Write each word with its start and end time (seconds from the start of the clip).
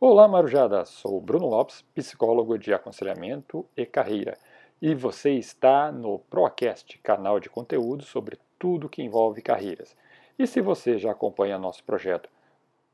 Olá, 0.00 0.28
Marujada! 0.28 0.84
Sou 0.84 1.20
Bruno 1.20 1.48
Lopes, 1.48 1.84
psicólogo 1.92 2.56
de 2.56 2.72
aconselhamento 2.72 3.66
e 3.76 3.84
carreira, 3.84 4.38
e 4.80 4.94
você 4.94 5.32
está 5.32 5.90
no 5.90 6.20
Procast, 6.20 6.96
canal 6.98 7.40
de 7.40 7.50
conteúdo 7.50 8.04
sobre 8.04 8.38
tudo 8.56 8.88
que 8.88 9.02
envolve 9.02 9.42
carreiras. 9.42 9.96
E 10.38 10.46
se 10.46 10.60
você 10.60 10.98
já 10.98 11.10
acompanha 11.10 11.58
nosso 11.58 11.82
projeto 11.82 12.30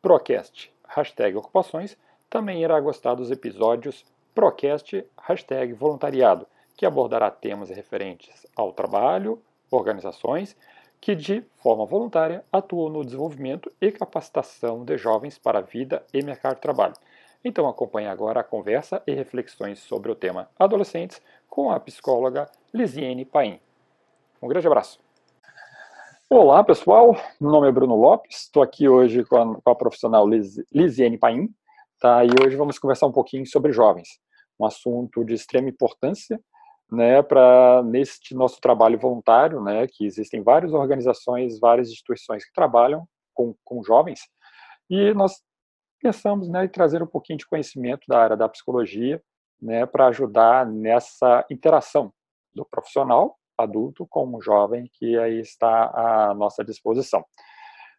Procast, 0.01 0.73
hashtag 0.89 1.37
ocupações, 1.37 1.95
também 2.31 2.63
irá 2.63 2.81
gostar 2.81 3.13
dos 3.13 3.31
episódios 3.31 4.03
Procast, 4.35 5.05
hashtag 5.21 5.75
voluntariado, 5.75 6.47
que 6.75 6.87
abordará 6.87 7.31
temas 7.31 7.69
referentes 7.69 8.47
ao 8.57 8.73
trabalho, 8.73 9.43
organizações 9.71 10.57
que, 11.05 11.15
de 11.15 11.43
forma 11.57 11.85
voluntária, 11.85 12.43
atuam 12.51 12.89
no 12.89 13.05
desenvolvimento 13.05 13.71
e 13.79 13.93
capacitação 13.93 14.87
de 14.87 14.97
jovens 14.97 15.37
para 15.37 15.59
a 15.59 15.61
vida 15.61 16.03
e 16.15 16.23
mercado 16.23 16.55
de 16.55 16.63
trabalho. 16.63 16.95
Então 17.45 17.69
acompanhe 17.69 18.09
agora 18.09 18.41
a 18.41 18.43
conversa 18.43 19.03
e 19.07 19.13
reflexões 19.13 19.81
sobre 19.81 20.11
o 20.11 20.15
tema 20.15 20.49
adolescentes 20.59 21.21
com 21.47 21.71
a 21.71 21.79
psicóloga 21.79 22.51
Lisiane 22.73 23.27
Paim. 23.27 23.61
Um 24.41 24.49
grande 24.49 24.67
abraço. 24.67 24.99
Olá, 26.31 26.65
pessoal. 26.65 27.15
Meu 27.39 27.51
nome 27.51 27.69
é 27.69 27.73
Bruno 27.73 27.97
Lopes. 27.97 28.45
Estou 28.45 28.63
aqui 28.63 28.89
hoje 28.89 29.25
com 29.25 29.37
a, 29.37 29.61
com 29.61 29.71
a 29.71 29.75
profissional 29.75 30.27
Lis, 30.27 30.57
Lisiane 30.73 31.19
Paim. 31.19 31.55
Tá? 32.01 32.25
E 32.25 32.31
hoje 32.43 32.57
vamos 32.57 32.79
conversar 32.79 33.09
um 33.09 33.13
pouquinho 33.13 33.47
sobre 33.47 33.73
jovens, 33.73 34.09
um 34.59 34.65
assunto 34.65 35.23
de 35.23 35.35
extrema 35.35 35.69
importância 35.69 36.41
né, 36.91 37.23
para 37.23 37.83
neste 37.83 38.35
nosso 38.35 38.61
trabalho 38.61 38.99
voluntário, 38.99 39.63
né, 39.63 39.87
que 39.87 40.05
existem 40.05 40.43
várias 40.43 40.73
organizações, 40.73 41.59
várias 41.59 41.89
instituições 41.89 42.45
que 42.45 42.53
trabalham 42.53 43.07
com, 43.33 43.55
com 43.65 43.83
jovens, 43.83 44.21
e 44.89 45.13
nós 45.15 45.43
pensamos 46.01 46.49
né, 46.49 46.67
em 46.67 46.69
trazer 46.69 47.03
um 47.03 47.07
pouquinho 47.07 47.39
de 47.39 47.47
conhecimento 47.47 48.03
da 48.07 48.19
área 48.21 48.37
da 48.37 48.49
psicologia, 48.49 49.23
né, 49.61 49.87
para 49.87 50.09
ajudar 50.09 50.67
nessa 50.67 51.45
interação 51.51 52.13
do 52.55 52.65
profissional 52.65 53.37
adulto 53.57 54.07
com 54.09 54.35
o 54.35 54.43
jovem 54.43 54.91
que 54.93 55.17
aí 55.19 55.41
está 55.41 55.91
à 55.95 56.35
nossa 56.35 56.65
disposição. 56.65 57.25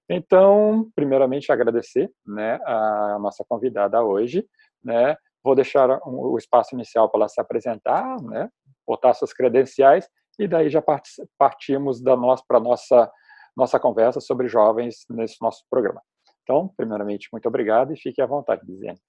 Então, 0.08 0.91
primeiramente 0.94 1.52
agradecer, 1.52 2.11
né, 2.25 2.59
a 2.63 3.17
nossa 3.19 3.44
convidada 3.47 4.03
hoje, 4.03 4.45
né, 4.83 5.17
vou 5.45 5.53
deixar 5.53 5.99
o 6.03 6.35
espaço 6.39 6.73
inicial 6.73 7.07
para 7.07 7.19
ela 7.19 7.29
se 7.29 7.39
apresentar, 7.39 8.19
né, 8.23 8.49
botar 8.85 9.13
suas 9.13 9.31
credenciais 9.31 10.09
e 10.39 10.47
daí 10.47 10.69
já 10.69 10.83
partimos 11.38 12.01
da 12.01 12.17
nossa 12.17 12.43
para 12.47 12.59
nossa 12.59 13.11
nossa 13.55 13.79
conversa 13.79 14.19
sobre 14.19 14.49
jovens 14.49 15.05
nesse 15.09 15.38
nosso 15.41 15.63
programa. 15.69 16.01
Então, 16.43 16.67
primeiramente, 16.75 17.29
muito 17.31 17.47
obrigado 17.47 17.93
e 17.93 17.97
fique 17.97 18.21
à 18.21 18.25
vontade, 18.25 18.66
Lisiane. 18.66 18.99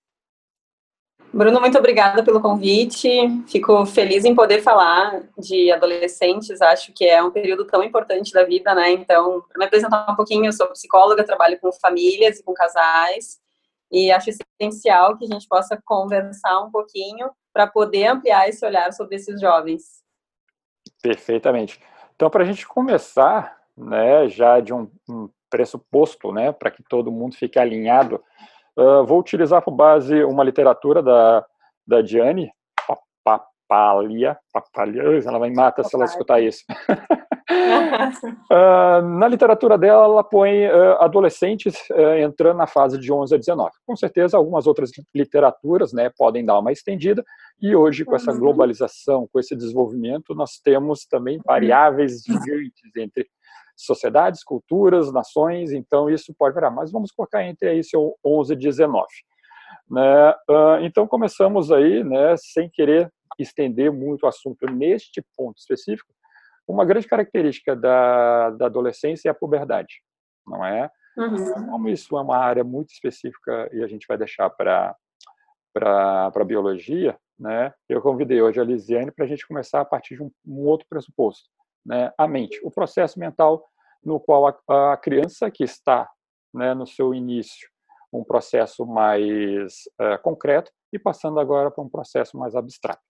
Bruno, 1.32 1.60
muito 1.60 1.76
obrigada 1.76 2.22
pelo 2.22 2.40
convite. 2.40 3.08
Fico 3.48 3.84
feliz 3.84 4.24
em 4.24 4.36
poder 4.36 4.62
falar 4.62 5.24
de 5.36 5.72
adolescentes. 5.72 6.62
Acho 6.62 6.92
que 6.92 7.04
é 7.04 7.20
um 7.20 7.32
período 7.32 7.66
tão 7.66 7.82
importante 7.82 8.32
da 8.32 8.44
vida, 8.44 8.72
né? 8.72 8.92
Então, 8.92 9.42
para 9.48 9.58
me 9.58 9.64
apresentar 9.64 10.06
um 10.08 10.14
pouquinho, 10.14 10.46
eu 10.46 10.52
sou 10.52 10.68
psicóloga, 10.68 11.24
trabalho 11.24 11.58
com 11.60 11.72
famílias 11.72 12.38
e 12.38 12.44
com 12.44 12.54
casais. 12.54 13.40
E 13.90 14.10
acho 14.10 14.30
essencial 14.30 15.16
que 15.16 15.24
a 15.24 15.28
gente 15.28 15.46
possa 15.48 15.80
conversar 15.84 16.60
um 16.60 16.70
pouquinho 16.70 17.30
para 17.52 17.66
poder 17.66 18.06
ampliar 18.06 18.48
esse 18.48 18.64
olhar 18.64 18.92
sobre 18.92 19.16
esses 19.16 19.40
jovens. 19.40 20.02
Perfeitamente. 21.02 21.80
Então, 22.14 22.28
para 22.30 22.42
a 22.42 22.46
gente 22.46 22.66
começar, 22.66 23.56
né, 23.76 24.28
já 24.28 24.60
de 24.60 24.72
um, 24.72 24.90
um 25.08 25.28
pressuposto, 25.48 26.32
né, 26.32 26.52
para 26.52 26.70
que 26.70 26.82
todo 26.82 27.12
mundo 27.12 27.36
fique 27.36 27.58
alinhado, 27.58 28.22
uh, 28.76 29.04
vou 29.04 29.20
utilizar 29.20 29.62
por 29.62 29.70
base 29.70 30.24
uma 30.24 30.42
literatura 30.42 31.02
da, 31.02 31.46
da 31.86 32.02
Diane 32.02 32.50
Papalia, 33.68 34.38
Papalia, 34.52 35.02
ela 35.02 35.38
vai 35.38 35.50
me 35.50 35.56
matar 35.56 35.84
se 35.84 35.94
ela 35.94 36.04
escutar 36.04 36.40
isso. 36.40 36.64
uh, 37.50 39.03
na 39.19 39.28
literatura 39.28 39.78
dela, 39.78 40.04
ela 40.04 40.25
põe 40.25 40.66
uh, 40.66 41.00
adolescentes 41.00 41.75
uh, 41.91 42.19
entrando 42.19 42.56
na 42.56 42.66
fase 42.66 42.98
de 42.98 43.12
11 43.12 43.34
a 43.34 43.38
19. 43.38 43.70
Com 43.87 43.97
certeza, 43.97 44.37
algumas 44.37 44.66
outras 44.66 44.91
literaturas 45.15 45.93
né, 45.93 46.10
podem 46.16 46.44
dar 46.44 46.59
uma 46.59 46.72
estendida, 46.72 47.25
e 47.60 47.75
hoje, 47.75 48.04
com 48.04 48.15
essa 48.15 48.32
uhum. 48.32 48.38
globalização, 48.38 49.28
com 49.32 49.41
esse 49.41 49.54
desenvolvimento, 49.56 50.34
nós 50.34 50.59
temos 50.62 51.06
também 51.06 51.41
variáveis 51.44 52.22
gigantes 52.22 52.97
entre 52.97 53.26
sociedades, 53.76 54.43
culturas, 54.43 55.12
nações, 55.12 55.72
então 55.72 56.09
isso 56.09 56.34
pode 56.38 56.54
virar, 56.54 56.70
mas 56.70 56.91
vamos 56.91 57.12
colocar 57.12 57.44
entre 57.44 57.69
aí 57.69 57.84
seu 57.84 58.15
11 58.25 58.53
e 58.53 58.56
19. 58.56 59.06
Né? 59.88 60.34
então, 60.82 61.06
começamos 61.06 61.70
aí, 61.70 62.03
né, 62.03 62.34
sem 62.38 62.69
querer 62.69 63.09
estender 63.38 63.93
muito 63.93 64.25
o 64.25 64.26
assunto 64.26 64.66
neste 64.66 65.22
ponto 65.37 65.59
específico, 65.59 66.12
uma 66.66 66.84
grande 66.84 67.06
característica 67.06 67.77
da, 67.77 68.50
da 68.50 68.66
adolescência 68.66 69.28
é 69.28 69.31
a 69.31 69.34
puberdade, 69.34 70.03
não 70.47 70.65
é? 70.65 70.91
Uhum. 71.16 71.71
Como 71.71 71.88
isso 71.88 72.16
é 72.16 72.21
uma 72.21 72.37
área 72.37 72.62
muito 72.62 72.91
específica 72.91 73.71
e 73.72 73.82
a 73.82 73.87
gente 73.87 74.06
vai 74.06 74.19
deixar 74.19 74.50
para 74.50 74.94
para 75.72 76.32
a 76.34 76.44
biologia, 76.44 77.19
né? 77.38 77.71
Eu 77.87 78.00
convidei 78.00 78.41
hoje 78.41 78.59
a 78.59 78.65
Lisiane 78.65 79.10
para 79.10 79.26
a 79.26 79.28
gente 79.28 79.47
começar 79.47 79.82
a 79.82 79.84
partir 79.84 80.16
de 80.16 80.22
um, 80.22 80.31
um, 80.47 80.65
outro 80.66 80.87
pressuposto, 80.88 81.50
né? 81.84 82.10
A 82.16 82.26
mente, 82.26 82.59
o 82.65 82.71
processo 82.71 83.21
mental 83.21 83.62
no 84.03 84.19
qual 84.19 84.47
a, 84.47 84.93
a 84.93 84.97
criança 84.97 85.50
que 85.50 85.65
está, 85.65 86.09
né, 86.55 86.72
no 86.72 86.87
seu 86.87 87.12
início, 87.12 87.69
um 88.12 88.25
processo 88.25 88.87
mais 88.87 89.82
uh, 90.00 90.22
concreto 90.22 90.71
e 90.93 90.99
passando 90.99 91.38
agora 91.41 91.71
para 91.71 91.84
um 91.84 91.91
processo 91.91 92.38
mais 92.38 92.55
abstrato. 92.55 93.03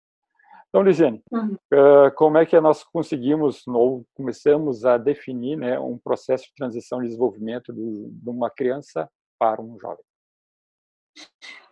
Então, 0.77 0.85
Lisiane, 0.85 1.23
uhum. 1.33 1.57
uh, 1.73 2.15
como 2.15 2.37
é 2.37 2.45
que 2.45 2.61
nós 2.61 2.85
conseguimos, 2.85 3.67
ou 3.67 4.05
começamos 4.15 4.85
a 4.85 4.99
definir 4.99 5.57
né, 5.57 5.81
um 5.81 5.97
processo 5.97 6.45
de 6.45 6.55
transição 6.55 6.99
de 7.01 7.07
desenvolvimento 7.07 7.73
de, 7.73 8.11
de 8.11 8.29
uma 8.29 8.51
criança 8.51 9.09
para 9.39 9.63
um 9.63 9.81
jovem? 9.81 10.05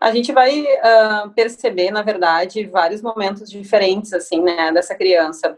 A 0.00 0.10
gente 0.10 0.32
vai 0.32 0.62
uh, 0.62 1.30
perceber, 1.34 1.90
na 1.90 2.00
verdade, 2.00 2.64
vários 2.64 3.02
momentos 3.02 3.50
diferentes, 3.50 4.14
assim, 4.14 4.40
né, 4.40 4.72
dessa 4.72 4.94
criança. 4.94 5.54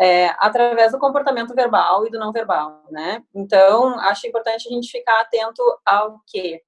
É, 0.00 0.30
através 0.40 0.90
do 0.90 0.98
comportamento 0.98 1.54
verbal 1.54 2.04
e 2.04 2.10
do 2.10 2.18
não 2.18 2.32
verbal, 2.32 2.82
né? 2.90 3.22
Então, 3.32 3.96
acho 4.00 4.26
importante 4.26 4.66
a 4.66 4.72
gente 4.72 4.90
ficar 4.90 5.20
atento 5.20 5.62
ao 5.86 6.20
que 6.26 6.60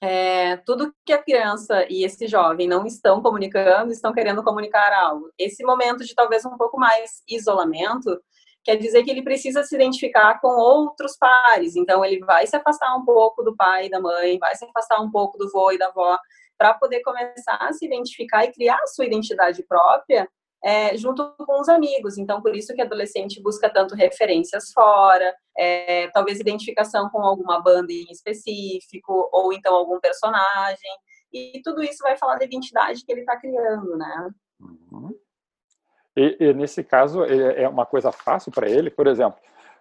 é, 0.00 0.56
tudo 0.58 0.94
que 1.04 1.12
a 1.12 1.22
criança 1.22 1.86
e 1.88 2.04
esse 2.04 2.26
jovem 2.26 2.66
não 2.66 2.86
estão 2.86 3.22
comunicando, 3.22 3.92
estão 3.92 4.12
querendo 4.12 4.42
comunicar 4.42 4.92
algo. 4.92 5.30
Esse 5.38 5.64
momento 5.64 6.04
de 6.04 6.14
talvez 6.14 6.44
um 6.44 6.56
pouco 6.56 6.78
mais 6.78 7.22
isolamento 7.28 8.20
quer 8.64 8.76
dizer 8.76 9.02
que 9.02 9.10
ele 9.10 9.22
precisa 9.22 9.62
se 9.62 9.74
identificar 9.74 10.40
com 10.40 10.48
outros 10.48 11.16
pares. 11.18 11.76
Então, 11.76 12.04
ele 12.04 12.18
vai 12.20 12.46
se 12.46 12.56
afastar 12.56 12.96
um 12.96 13.04
pouco 13.04 13.42
do 13.42 13.54
pai 13.54 13.86
e 13.86 13.90
da 13.90 14.00
mãe, 14.00 14.38
vai 14.38 14.56
se 14.56 14.64
afastar 14.64 15.00
um 15.00 15.10
pouco 15.10 15.36
do 15.36 15.50
vô 15.52 15.70
e 15.70 15.78
da 15.78 15.88
avó, 15.88 16.18
para 16.56 16.72
poder 16.74 17.00
começar 17.02 17.56
a 17.56 17.72
se 17.72 17.84
identificar 17.84 18.44
e 18.44 18.52
criar 18.52 18.78
a 18.82 18.86
sua 18.86 19.04
identidade 19.04 19.62
própria 19.64 20.28
é, 20.64 20.96
junto 20.96 21.34
com 21.36 21.60
os 21.60 21.68
amigos. 21.68 22.16
Então, 22.16 22.40
por 22.40 22.56
isso 22.56 22.74
que 22.74 22.80
adolescente 22.80 23.42
busca 23.42 23.68
tanto 23.68 23.94
referências 23.94 24.72
fora, 24.72 25.34
é, 25.58 26.08
talvez 26.08 26.40
identificação 26.40 27.10
com 27.10 27.20
alguma 27.20 27.60
banda 27.60 27.92
em 27.92 28.06
específico, 28.10 29.28
ou 29.30 29.52
então 29.52 29.74
algum 29.74 30.00
personagem. 30.00 30.90
E 31.32 31.60
tudo 31.62 31.82
isso 31.82 32.02
vai 32.02 32.16
falar 32.16 32.36
da 32.36 32.44
identidade 32.44 33.04
que 33.04 33.12
ele 33.12 33.20
está 33.20 33.36
criando, 33.36 33.96
né? 33.96 34.30
Uhum. 34.60 35.14
E, 36.16 36.36
e, 36.40 36.54
nesse 36.54 36.82
caso, 36.82 37.24
é 37.24 37.68
uma 37.68 37.84
coisa 37.84 38.12
fácil 38.12 38.52
para 38.52 38.70
ele, 38.70 38.88
por 38.88 39.08
exemplo, 39.08 39.38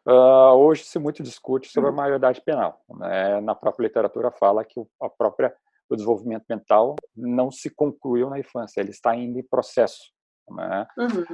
uh, 0.07 0.55
hoje 0.57 0.83
se 0.83 0.97
muito 0.97 1.21
discute 1.21 1.69
sobre 1.69 1.91
a 1.91 1.93
maioridade 1.93 2.41
penal. 2.41 2.81
Né? 2.89 3.39
Na 3.39 3.53
própria 3.53 3.85
literatura 3.85 4.31
fala 4.31 4.65
que 4.65 4.81
a 4.99 5.09
própria 5.09 5.55
o 5.89 5.95
desenvolvimento 5.95 6.45
mental 6.49 6.95
não 7.15 7.51
se 7.51 7.69
concluiu 7.69 8.29
na 8.29 8.39
infância, 8.39 8.81
ele 8.81 8.89
está 8.89 9.11
ainda 9.11 9.39
em 9.39 9.43
processo. 9.43 10.11
Né? 10.53 10.87
Uhum. 10.97 11.25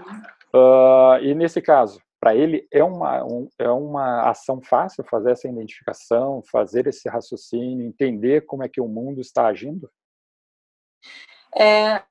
Uh, 0.53 1.23
e 1.23 1.35
nesse 1.35 1.61
caso, 1.61 2.01
para 2.19 2.35
ele 2.35 2.67
é 2.71 2.83
uma, 2.83 3.23
um, 3.23 3.47
é 3.57 3.69
uma 3.69 4.29
ação 4.29 4.61
fácil 4.61 5.03
fazer 5.05 5.31
essa 5.31 5.47
identificação, 5.47 6.43
fazer 6.51 6.87
esse 6.87 7.07
raciocínio, 7.07 7.85
entender 7.85 8.45
como 8.45 8.63
é 8.63 8.69
que 8.69 8.81
o 8.81 8.87
mundo 8.87 9.21
está 9.21 9.47
agindo? 9.47 9.89
É, 11.57 12.03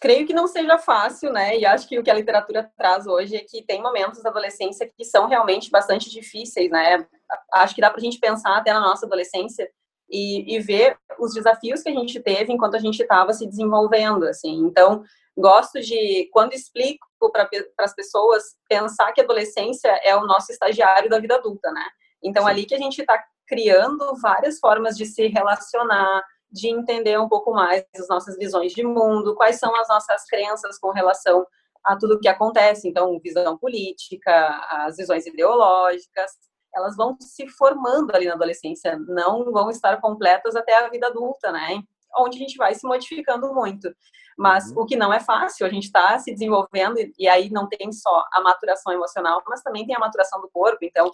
creio 0.00 0.26
que 0.26 0.34
não 0.34 0.48
seja 0.48 0.76
fácil, 0.78 1.32
né? 1.32 1.56
E 1.56 1.64
acho 1.64 1.88
que 1.88 1.96
o 1.96 2.02
que 2.02 2.10
a 2.10 2.14
literatura 2.14 2.68
traz 2.76 3.06
hoje 3.06 3.36
é 3.36 3.44
que 3.44 3.62
tem 3.62 3.80
momentos 3.80 4.20
da 4.20 4.30
adolescência 4.30 4.90
que 4.96 5.04
são 5.04 5.28
realmente 5.28 5.70
bastante 5.70 6.10
difíceis, 6.10 6.68
né? 6.70 7.06
Acho 7.52 7.74
que 7.74 7.80
dá 7.80 7.88
para 7.88 8.00
a 8.00 8.02
gente 8.02 8.18
pensar 8.18 8.56
até 8.56 8.72
na 8.72 8.80
nossa 8.80 9.06
adolescência 9.06 9.70
e, 10.12 10.54
e 10.54 10.60
ver 10.60 10.98
os 11.18 11.32
desafios 11.32 11.82
que 11.82 11.88
a 11.88 11.92
gente 11.92 12.20
teve 12.20 12.52
enquanto 12.52 12.74
a 12.74 12.78
gente 12.78 13.00
estava 13.00 13.32
se 13.32 13.46
desenvolvendo, 13.46 14.24
assim. 14.24 14.58
Então, 14.66 15.02
gosto 15.36 15.80
de, 15.80 16.28
quando 16.30 16.52
explico 16.52 17.06
para 17.32 17.48
as 17.78 17.94
pessoas, 17.94 18.42
pensar 18.68 19.12
que 19.12 19.20
a 19.20 19.24
adolescência 19.24 19.88
é 20.04 20.14
o 20.14 20.26
nosso 20.26 20.52
estagiário 20.52 21.08
da 21.08 21.18
vida 21.18 21.36
adulta, 21.36 21.72
né? 21.72 21.84
Então, 22.22 22.44
Sim. 22.44 22.50
ali 22.50 22.66
que 22.66 22.74
a 22.74 22.78
gente 22.78 23.00
está 23.00 23.22
criando 23.46 24.14
várias 24.20 24.58
formas 24.58 24.96
de 24.96 25.06
se 25.06 25.26
relacionar, 25.28 26.22
de 26.50 26.68
entender 26.68 27.18
um 27.18 27.28
pouco 27.28 27.52
mais 27.52 27.82
as 27.96 28.08
nossas 28.08 28.36
visões 28.36 28.72
de 28.72 28.84
mundo, 28.84 29.34
quais 29.34 29.58
são 29.58 29.74
as 29.74 29.88
nossas 29.88 30.24
crenças 30.26 30.78
com 30.78 30.90
relação 30.90 31.46
a 31.82 31.96
tudo 31.96 32.14
o 32.14 32.20
que 32.20 32.28
acontece, 32.28 32.88
então, 32.88 33.18
visão 33.18 33.58
política, 33.58 34.30
as 34.70 34.96
visões 34.96 35.26
ideológicas, 35.26 36.30
elas 36.74 36.96
vão 36.96 37.16
se 37.20 37.48
formando 37.48 38.14
ali 38.14 38.26
na 38.26 38.34
adolescência, 38.34 38.98
não 38.98 39.50
vão 39.52 39.70
estar 39.70 40.00
completas 40.00 40.56
até 40.56 40.76
a 40.78 40.88
vida 40.88 41.06
adulta, 41.06 41.52
né? 41.52 41.82
Onde 42.18 42.36
a 42.36 42.40
gente 42.40 42.56
vai 42.56 42.74
se 42.74 42.86
modificando 42.86 43.52
muito. 43.54 43.94
Mas 44.36 44.70
uhum. 44.70 44.82
o 44.82 44.86
que 44.86 44.96
não 44.96 45.12
é 45.12 45.20
fácil, 45.20 45.66
a 45.66 45.68
gente 45.68 45.84
está 45.84 46.18
se 46.18 46.32
desenvolvendo, 46.32 46.96
e 47.18 47.28
aí 47.28 47.50
não 47.50 47.68
tem 47.68 47.92
só 47.92 48.24
a 48.32 48.40
maturação 48.40 48.92
emocional, 48.92 49.42
mas 49.46 49.62
também 49.62 49.86
tem 49.86 49.94
a 49.94 50.00
maturação 50.00 50.40
do 50.40 50.48
corpo. 50.48 50.78
Então, 50.82 51.12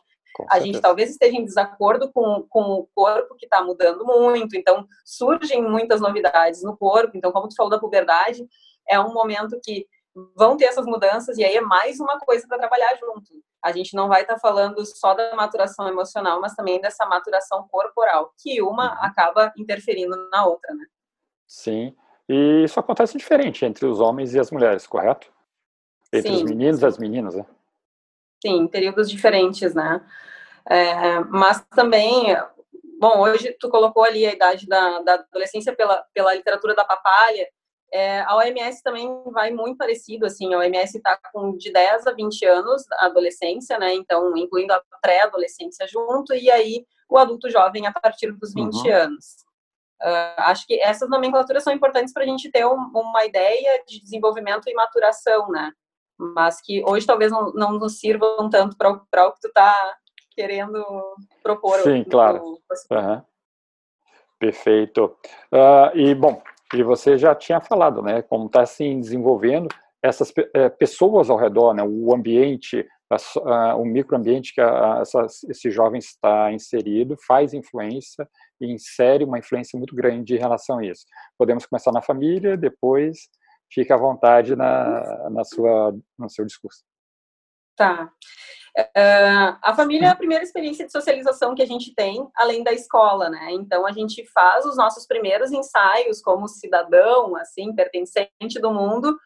a 0.50 0.60
gente 0.60 0.80
talvez 0.80 1.10
esteja 1.10 1.36
em 1.36 1.44
desacordo 1.44 2.12
com, 2.12 2.46
com 2.48 2.60
o 2.60 2.88
corpo 2.94 3.34
que 3.34 3.46
está 3.46 3.62
mudando 3.62 4.04
muito, 4.04 4.56
então 4.56 4.86
surgem 5.04 5.62
muitas 5.62 6.00
novidades 6.00 6.62
no 6.62 6.76
corpo. 6.76 7.16
Então, 7.16 7.32
como 7.32 7.48
tu 7.48 7.56
falou 7.56 7.70
da 7.70 7.78
puberdade, 7.78 8.46
é 8.88 9.00
um 9.00 9.12
momento 9.12 9.58
que 9.62 9.86
vão 10.36 10.56
ter 10.56 10.66
essas 10.66 10.86
mudanças 10.86 11.38
e 11.38 11.44
aí 11.44 11.56
é 11.56 11.60
mais 11.60 11.98
uma 12.00 12.18
coisa 12.20 12.46
para 12.46 12.58
trabalhar 12.58 12.96
junto. 12.98 13.32
A 13.62 13.72
gente 13.72 13.94
não 13.94 14.08
vai 14.08 14.22
estar 14.22 14.34
tá 14.34 14.40
falando 14.40 14.84
só 14.86 15.14
da 15.14 15.34
maturação 15.34 15.88
emocional, 15.88 16.40
mas 16.40 16.54
também 16.54 16.80
dessa 16.80 17.04
maturação 17.06 17.66
corporal, 17.68 18.32
que 18.38 18.62
uma 18.62 18.92
uhum. 18.92 19.04
acaba 19.04 19.52
interferindo 19.56 20.16
na 20.30 20.46
outra, 20.46 20.74
né? 20.74 20.84
Sim. 21.46 21.96
E 22.28 22.64
isso 22.64 22.78
acontece 22.78 23.16
diferente 23.16 23.64
entre 23.64 23.86
os 23.86 24.00
homens 24.00 24.34
e 24.34 24.38
as 24.38 24.50
mulheres, 24.50 24.86
correto? 24.86 25.32
Entre 26.12 26.30
sim, 26.30 26.36
os 26.36 26.42
meninos 26.42 26.82
e 26.82 26.86
as 26.86 26.98
meninas, 26.98 27.34
né? 27.34 27.44
Sim, 28.44 28.66
períodos 28.68 29.10
diferentes, 29.10 29.74
né? 29.74 30.06
É, 30.68 31.20
mas 31.20 31.64
também, 31.74 32.36
bom, 33.00 33.20
hoje 33.20 33.56
tu 33.58 33.68
colocou 33.70 34.04
ali 34.04 34.26
a 34.26 34.32
idade 34.32 34.66
da, 34.66 35.00
da 35.00 35.14
adolescência 35.14 35.74
pela, 35.74 36.04
pela 36.12 36.34
literatura 36.34 36.74
da 36.74 36.84
papalha, 36.84 37.48
é, 37.92 38.20
a 38.20 38.36
OMS 38.36 38.82
também 38.82 39.08
vai 39.32 39.50
muito 39.50 39.78
parecido, 39.78 40.26
assim, 40.26 40.52
a 40.52 40.58
OMS 40.58 40.96
está 40.96 41.18
com 41.32 41.56
de 41.56 41.72
10 41.72 42.06
a 42.06 42.12
20 42.12 42.44
anos 42.44 42.84
a 42.98 43.06
adolescência, 43.06 43.78
né, 43.78 43.94
então 43.94 44.36
incluindo 44.36 44.72
a 44.72 44.82
pré-adolescência 45.00 45.86
junto, 45.88 46.34
e 46.34 46.50
aí 46.50 46.84
o 47.08 47.16
adulto 47.16 47.48
jovem 47.50 47.86
a 47.86 47.92
partir 47.92 48.30
dos 48.32 48.52
20 48.52 48.74
uhum. 48.74 48.94
anos. 48.94 49.24
Uh, 50.00 50.40
acho 50.42 50.66
que 50.66 50.80
essas 50.80 51.08
nomenclaturas 51.08 51.64
são 51.64 51.72
importantes 51.72 52.12
para 52.12 52.22
a 52.22 52.26
gente 52.26 52.50
ter 52.52 52.64
um, 52.64 52.90
uma 52.94 53.24
ideia 53.24 53.82
de 53.86 54.00
desenvolvimento 54.00 54.68
e 54.68 54.74
maturação, 54.74 55.48
né, 55.48 55.72
mas 56.18 56.60
que 56.60 56.84
hoje 56.86 57.06
talvez 57.06 57.32
não, 57.32 57.52
não 57.52 57.72
nos 57.72 57.98
sirvam 57.98 58.50
tanto 58.50 58.76
para 58.76 58.90
o 58.90 59.32
que 59.32 59.40
tu 59.40 59.48
está 59.48 59.96
querendo 60.32 60.84
propor. 61.42 61.78
Sim, 61.80 62.04
claro. 62.04 62.42
Uhum. 62.90 63.22
Perfeito. 64.38 65.16
Uh, 65.52 65.96
e, 65.96 66.14
bom, 66.14 66.40
e 66.74 66.82
você 66.82 67.16
já 67.16 67.34
tinha 67.34 67.60
falado, 67.60 68.02
né, 68.02 68.22
como 68.22 68.46
está 68.46 68.66
se 68.66 68.94
desenvolvendo 68.94 69.68
essas 70.02 70.32
é, 70.54 70.68
pessoas 70.68 71.30
ao 71.30 71.36
redor, 71.36 71.74
né, 71.74 71.82
o 71.82 72.14
ambiente, 72.14 72.86
a, 73.10 73.16
a, 73.50 73.76
o 73.76 73.84
microambiente 73.84 74.54
que 74.54 74.60
a, 74.60 75.02
esse 75.48 75.70
jovem 75.70 75.98
está 75.98 76.52
inserido 76.52 77.16
faz 77.26 77.54
influência 77.54 78.28
e 78.60 78.72
insere 78.72 79.24
uma 79.24 79.38
influência 79.38 79.78
muito 79.78 79.94
grande 79.94 80.34
em 80.34 80.38
relação 80.38 80.78
a 80.78 80.84
isso. 80.84 81.04
Podemos 81.38 81.66
começar 81.66 81.90
na 81.92 82.02
família, 82.02 82.56
depois 82.56 83.28
fica 83.72 83.94
à 83.94 83.98
vontade 83.98 84.54
na, 84.54 85.30
na 85.30 85.44
sua, 85.44 85.94
no 86.18 86.28
seu 86.28 86.44
discurso. 86.44 86.82
Tá. 87.78 88.10
Uh, 88.76 89.58
a 89.62 89.72
família 89.74 90.06
é 90.06 90.10
a 90.10 90.16
primeira 90.16 90.42
experiência 90.42 90.84
de 90.84 90.92
socialização 90.92 91.54
que 91.54 91.62
a 91.62 91.66
gente 91.66 91.94
tem, 91.94 92.28
além 92.36 92.62
da 92.64 92.72
escola, 92.72 93.30
né? 93.30 93.52
Então 93.52 93.86
a 93.86 93.92
gente 93.92 94.26
faz 94.26 94.66
os 94.66 94.76
nossos 94.76 95.06
primeiros 95.06 95.52
ensaios 95.52 96.20
como 96.20 96.48
cidadão, 96.48 97.36
assim, 97.36 97.74
pertencente 97.74 98.60
do 98.60 98.72
mundo, 98.72 99.16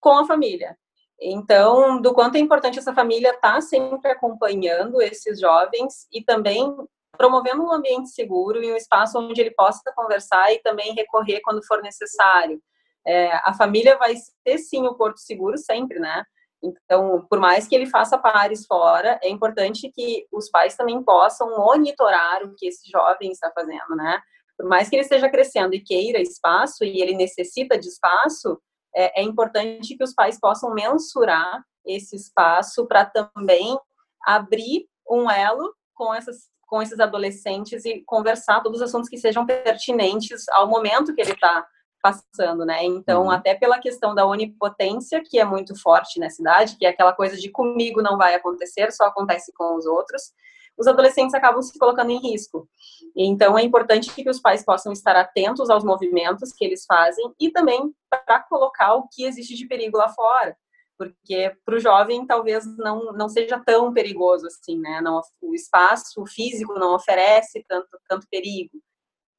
com 0.00 0.18
a 0.18 0.26
família. 0.26 0.76
Então, 1.20 2.00
do 2.00 2.12
quanto 2.12 2.36
é 2.36 2.38
importante 2.38 2.78
essa 2.78 2.94
família 2.94 3.30
estar 3.30 3.54
tá 3.54 3.60
sempre 3.62 4.10
acompanhando 4.10 5.00
esses 5.00 5.40
jovens 5.40 6.06
e 6.12 6.22
também 6.22 6.76
promovendo 7.16 7.62
um 7.62 7.72
ambiente 7.72 8.10
seguro 8.10 8.62
e 8.62 8.70
um 8.70 8.76
espaço 8.76 9.18
onde 9.18 9.40
ele 9.40 9.52
possa 9.52 9.80
conversar 9.94 10.52
e 10.52 10.60
também 10.60 10.92
recorrer 10.92 11.40
quando 11.40 11.64
for 11.66 11.80
necessário. 11.80 12.60
É, 13.06 13.32
a 13.44 13.54
família 13.54 13.96
vai 13.96 14.14
ser 14.16 14.58
sim 14.58 14.86
o 14.86 14.94
porto 14.94 15.18
seguro 15.18 15.56
sempre, 15.56 15.98
né? 15.98 16.22
Então, 16.62 17.26
por 17.28 17.38
mais 17.38 17.68
que 17.68 17.74
ele 17.74 17.86
faça 17.86 18.18
pares 18.18 18.66
fora, 18.66 19.20
é 19.22 19.28
importante 19.28 19.90
que 19.94 20.26
os 20.32 20.50
pais 20.50 20.74
também 20.74 21.02
possam 21.02 21.56
monitorar 21.56 22.42
o 22.44 22.54
que 22.56 22.66
esse 22.66 22.90
jovem 22.90 23.30
está 23.30 23.50
fazendo, 23.52 23.94
né? 23.94 24.20
Por 24.56 24.66
mais 24.66 24.88
que 24.88 24.96
ele 24.96 25.02
esteja 25.02 25.28
crescendo 25.28 25.74
e 25.74 25.80
queira 25.80 26.20
espaço 26.20 26.82
e 26.82 27.02
ele 27.02 27.14
necessita 27.14 27.78
de 27.78 27.88
espaço, 27.88 28.58
é, 28.94 29.20
é 29.20 29.22
importante 29.22 29.96
que 29.96 30.02
os 30.02 30.14
pais 30.14 30.40
possam 30.40 30.72
mensurar 30.72 31.62
esse 31.84 32.16
espaço 32.16 32.86
para 32.86 33.04
também 33.04 33.78
abrir 34.24 34.88
um 35.08 35.30
elo 35.30 35.74
com 35.94 36.12
essas 36.14 36.48
com 36.66 36.82
esses 36.82 36.98
adolescentes 36.98 37.84
e 37.84 38.02
conversar 38.04 38.60
todos 38.60 38.80
os 38.80 38.88
assuntos 38.88 39.08
que 39.08 39.16
sejam 39.16 39.46
pertinentes 39.46 40.48
ao 40.48 40.68
momento 40.68 41.14
que 41.14 41.20
ele 41.20 41.30
está 41.30 41.64
passando, 42.02 42.64
né? 42.64 42.84
Então, 42.84 43.24
uhum. 43.24 43.30
até 43.30 43.54
pela 43.54 43.78
questão 43.78 44.14
da 44.14 44.26
onipotência, 44.26 45.22
que 45.24 45.38
é 45.38 45.44
muito 45.44 45.78
forte 45.80 46.20
na 46.20 46.30
cidade, 46.30 46.76
que 46.76 46.86
é 46.86 46.90
aquela 46.90 47.12
coisa 47.12 47.36
de 47.36 47.50
comigo 47.50 48.02
não 48.02 48.16
vai 48.16 48.34
acontecer, 48.34 48.92
só 48.92 49.04
acontece 49.04 49.52
com 49.52 49.76
os 49.76 49.86
outros, 49.86 50.32
os 50.78 50.86
adolescentes 50.86 51.34
acabam 51.34 51.62
se 51.62 51.78
colocando 51.78 52.10
em 52.10 52.20
risco. 52.20 52.68
Então, 53.16 53.58
é 53.58 53.62
importante 53.62 54.14
que 54.14 54.28
os 54.28 54.40
pais 54.40 54.64
possam 54.64 54.92
estar 54.92 55.16
atentos 55.16 55.70
aos 55.70 55.82
movimentos 55.82 56.52
que 56.52 56.64
eles 56.64 56.84
fazem 56.84 57.32
e 57.40 57.50
também 57.50 57.94
para 58.10 58.40
colocar 58.40 58.94
o 58.94 59.08
que 59.08 59.24
existe 59.24 59.54
de 59.54 59.66
perigo 59.66 59.96
lá 59.96 60.08
fora. 60.10 60.56
Porque 60.98 61.54
para 61.64 61.76
o 61.76 61.80
jovem 61.80 62.26
talvez 62.26 62.64
não, 62.76 63.12
não 63.12 63.28
seja 63.28 63.58
tão 63.58 63.92
perigoso 63.92 64.46
assim, 64.46 64.78
né? 64.78 65.00
Não, 65.00 65.20
o 65.42 65.54
espaço 65.54 66.24
físico 66.26 66.74
não 66.74 66.94
oferece 66.94 67.64
tanto, 67.68 67.88
tanto 68.08 68.26
perigo. 68.30 68.78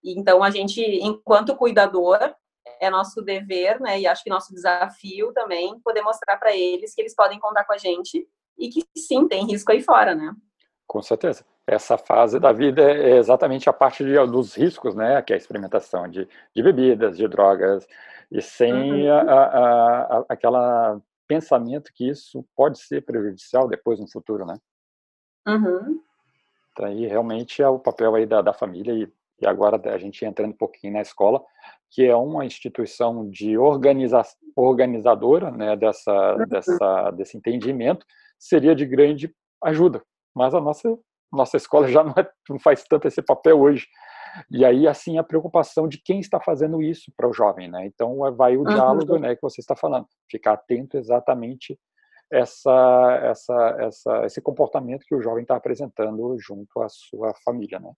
Então, 0.03 0.43
a 0.43 0.49
gente, 0.49 0.81
enquanto 0.81 1.55
cuidador, 1.55 2.19
é 2.81 2.89
nosso 2.89 3.21
dever, 3.21 3.79
né, 3.79 3.99
e 3.99 4.07
acho 4.07 4.23
que 4.23 4.29
nosso 4.29 4.53
desafio 4.53 5.31
também, 5.33 5.79
poder 5.79 6.01
mostrar 6.01 6.37
para 6.37 6.55
eles 6.55 6.93
que 6.93 7.01
eles 7.01 7.15
podem 7.15 7.39
contar 7.39 7.63
com 7.65 7.73
a 7.73 7.77
gente 7.77 8.27
e 8.57 8.69
que 8.69 8.83
sim, 8.97 9.27
tem 9.27 9.45
risco 9.45 9.71
aí 9.71 9.81
fora, 9.81 10.15
né? 10.15 10.33
Com 10.85 11.01
certeza. 11.01 11.45
Essa 11.65 11.97
fase 11.97 12.39
da 12.39 12.51
vida 12.53 12.81
é 12.81 13.17
exatamente 13.17 13.69
a 13.69 13.73
parte 13.73 14.03
de, 14.03 14.13
dos 14.27 14.55
riscos, 14.55 14.95
né, 14.95 15.21
que 15.21 15.33
é 15.33 15.35
a 15.35 15.37
experimentação 15.37 16.07
de, 16.07 16.27
de 16.55 16.63
bebidas, 16.63 17.17
de 17.17 17.27
drogas, 17.27 17.87
e 18.31 18.41
sem 18.41 19.09
uhum. 19.09 19.11
a, 19.11 19.21
a, 19.21 20.17
a, 20.17 20.25
aquela 20.29 21.01
pensamento 21.27 21.91
que 21.93 22.07
isso 22.07 22.45
pode 22.55 22.79
ser 22.79 23.03
prejudicial 23.03 23.67
depois 23.67 23.99
no 23.99 24.09
futuro, 24.09 24.45
né? 24.45 24.57
Uhum. 25.45 26.01
Então, 26.71 26.85
aí 26.85 27.05
realmente 27.05 27.61
é 27.61 27.67
o 27.67 27.79
papel 27.79 28.15
aí 28.15 28.25
da, 28.25 28.41
da 28.41 28.53
família 28.53 28.93
e 28.93 29.11
e 29.39 29.47
agora 29.47 29.79
a 29.93 29.97
gente 29.97 30.25
entrando 30.25 30.51
um 30.51 30.57
pouquinho 30.57 30.93
na 30.93 31.01
escola, 31.01 31.43
que 31.91 32.05
é 32.05 32.15
uma 32.15 32.45
instituição 32.45 33.29
de 33.29 33.57
organiza 33.57 34.21
organizadora 34.55 35.51
né, 35.51 35.75
dessa, 35.75 36.35
uhum. 36.35 36.45
dessa, 36.47 37.11
desse 37.11 37.37
entendimento, 37.37 38.05
seria 38.39 38.75
de 38.75 38.85
grande 38.85 39.33
ajuda. 39.63 40.01
Mas 40.35 40.53
a 40.53 40.61
nossa, 40.61 40.97
nossa 41.31 41.57
escola 41.57 41.87
já 41.87 42.03
não, 42.03 42.13
é, 42.17 42.27
não 42.49 42.59
faz 42.59 42.83
tanto 42.83 43.07
esse 43.07 43.21
papel 43.21 43.59
hoje. 43.59 43.87
E 44.51 44.65
aí, 44.65 44.87
assim, 44.87 45.17
a 45.17 45.23
preocupação 45.23 45.87
de 45.87 46.01
quem 46.01 46.19
está 46.19 46.39
fazendo 46.39 46.81
isso 46.81 47.11
para 47.15 47.27
o 47.27 47.33
jovem, 47.33 47.69
né? 47.69 47.85
Então, 47.85 48.17
vai 48.35 48.57
o 48.57 48.63
diálogo, 48.63 49.13
uhum. 49.13 49.19
né, 49.19 49.35
que 49.35 49.41
você 49.41 49.61
está 49.61 49.75
falando. 49.75 50.05
Ficar 50.29 50.53
atento 50.53 50.97
exatamente 50.97 51.79
essa, 52.31 53.19
essa, 53.23 53.77
essa, 53.79 54.25
esse 54.25 54.41
comportamento 54.41 55.05
que 55.07 55.15
o 55.15 55.21
jovem 55.21 55.43
está 55.43 55.55
apresentando 55.55 56.35
junto 56.39 56.81
à 56.81 56.89
sua 56.89 57.33
família, 57.43 57.79
né? 57.79 57.91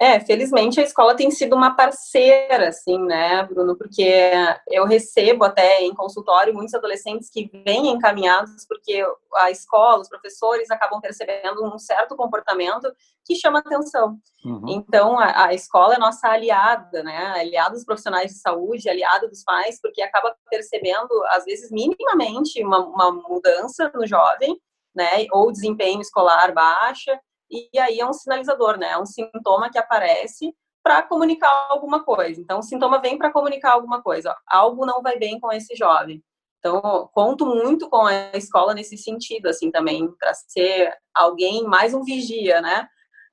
É, 0.00 0.20
felizmente 0.20 0.78
a 0.78 0.84
escola 0.84 1.16
tem 1.16 1.28
sido 1.28 1.56
uma 1.56 1.74
parceira, 1.74 2.68
assim, 2.68 2.96
né, 3.00 3.42
Bruno? 3.42 3.76
Porque 3.76 4.30
eu 4.68 4.84
recebo 4.84 5.44
até 5.44 5.80
em 5.82 5.92
consultório 5.92 6.54
muitos 6.54 6.72
adolescentes 6.72 7.28
que 7.28 7.50
vêm 7.64 7.88
encaminhados 7.88 8.64
porque 8.68 9.04
a 9.34 9.50
escola, 9.50 10.00
os 10.00 10.08
professores 10.08 10.70
acabam 10.70 11.00
percebendo 11.00 11.64
um 11.64 11.80
certo 11.80 12.14
comportamento 12.14 12.92
que 13.24 13.34
chama 13.34 13.58
atenção. 13.58 14.16
Uhum. 14.44 14.68
Então, 14.68 15.18
a, 15.18 15.46
a, 15.46 15.54
escola 15.54 15.94
é 15.94 15.98
nossa 15.98 16.28
aliada, 16.28 17.02
né? 17.02 17.32
Aliada 17.36 17.72
dos 17.72 17.84
profissionais 17.84 18.30
de 18.30 18.38
saúde, 18.38 18.88
aliada 18.88 19.26
dos 19.28 19.42
pais, 19.42 19.80
porque 19.82 20.00
acaba 20.00 20.32
percebendo, 20.48 21.10
às 21.30 21.44
vezes, 21.44 21.72
minimamente, 21.72 22.62
uma, 22.62 22.78
uma 22.86 23.10
mudança 23.10 23.90
no 23.92 24.06
jovem, 24.06 24.56
né? 24.94 25.26
Ou 25.32 25.50
desempenho 25.50 26.00
escolar 26.00 26.54
baixa 26.54 27.20
e 27.50 27.78
aí 27.78 28.00
é 28.00 28.06
um 28.06 28.12
sinalizador, 28.12 28.78
né? 28.78 28.92
É 28.92 28.98
um 28.98 29.06
sintoma 29.06 29.70
que 29.70 29.78
aparece 29.78 30.54
para 30.82 31.02
comunicar 31.02 31.66
alguma 31.70 32.04
coisa. 32.04 32.40
Então, 32.40 32.60
o 32.60 32.62
sintoma 32.62 33.00
vem 33.00 33.18
para 33.18 33.32
comunicar 33.32 33.72
alguma 33.72 34.02
coisa. 34.02 34.34
Algo 34.46 34.86
não 34.86 35.02
vai 35.02 35.18
bem 35.18 35.38
com 35.38 35.52
esse 35.52 35.74
jovem. 35.76 36.22
Então, 36.58 37.08
conto 37.12 37.46
muito 37.46 37.88
com 37.88 38.06
a 38.06 38.32
escola 38.34 38.74
nesse 38.74 38.96
sentido, 38.96 39.48
assim, 39.48 39.70
também, 39.70 40.10
para 40.18 40.34
ser 40.34 40.92
alguém, 41.14 41.64
mais 41.64 41.94
um 41.94 42.02
vigia, 42.02 42.60
né? 42.60 42.88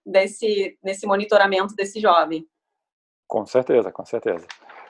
Desse, 0.06 0.78
nesse 0.84 1.08
monitoramento 1.08 1.76
desse 1.76 2.00
jovem. 2.00 2.48
Com 3.28 3.46
certeza, 3.46 3.92
com 3.92 4.06
certeza. 4.06 4.46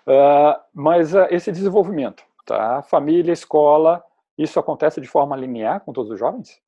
Uh, 0.06 0.60
mas 0.74 1.14
uh, 1.14 1.28
esse 1.30 1.52
desenvolvimento, 1.52 2.24
tá? 2.46 2.82
Família, 2.84 3.32
escola, 3.32 4.04
isso 4.38 4.60
acontece 4.60 5.00
de 5.00 5.08
forma 5.08 5.36
linear 5.38 5.80
com 5.82 5.94
todos 5.94 6.12
os 6.12 6.20
jovens? 6.20 6.62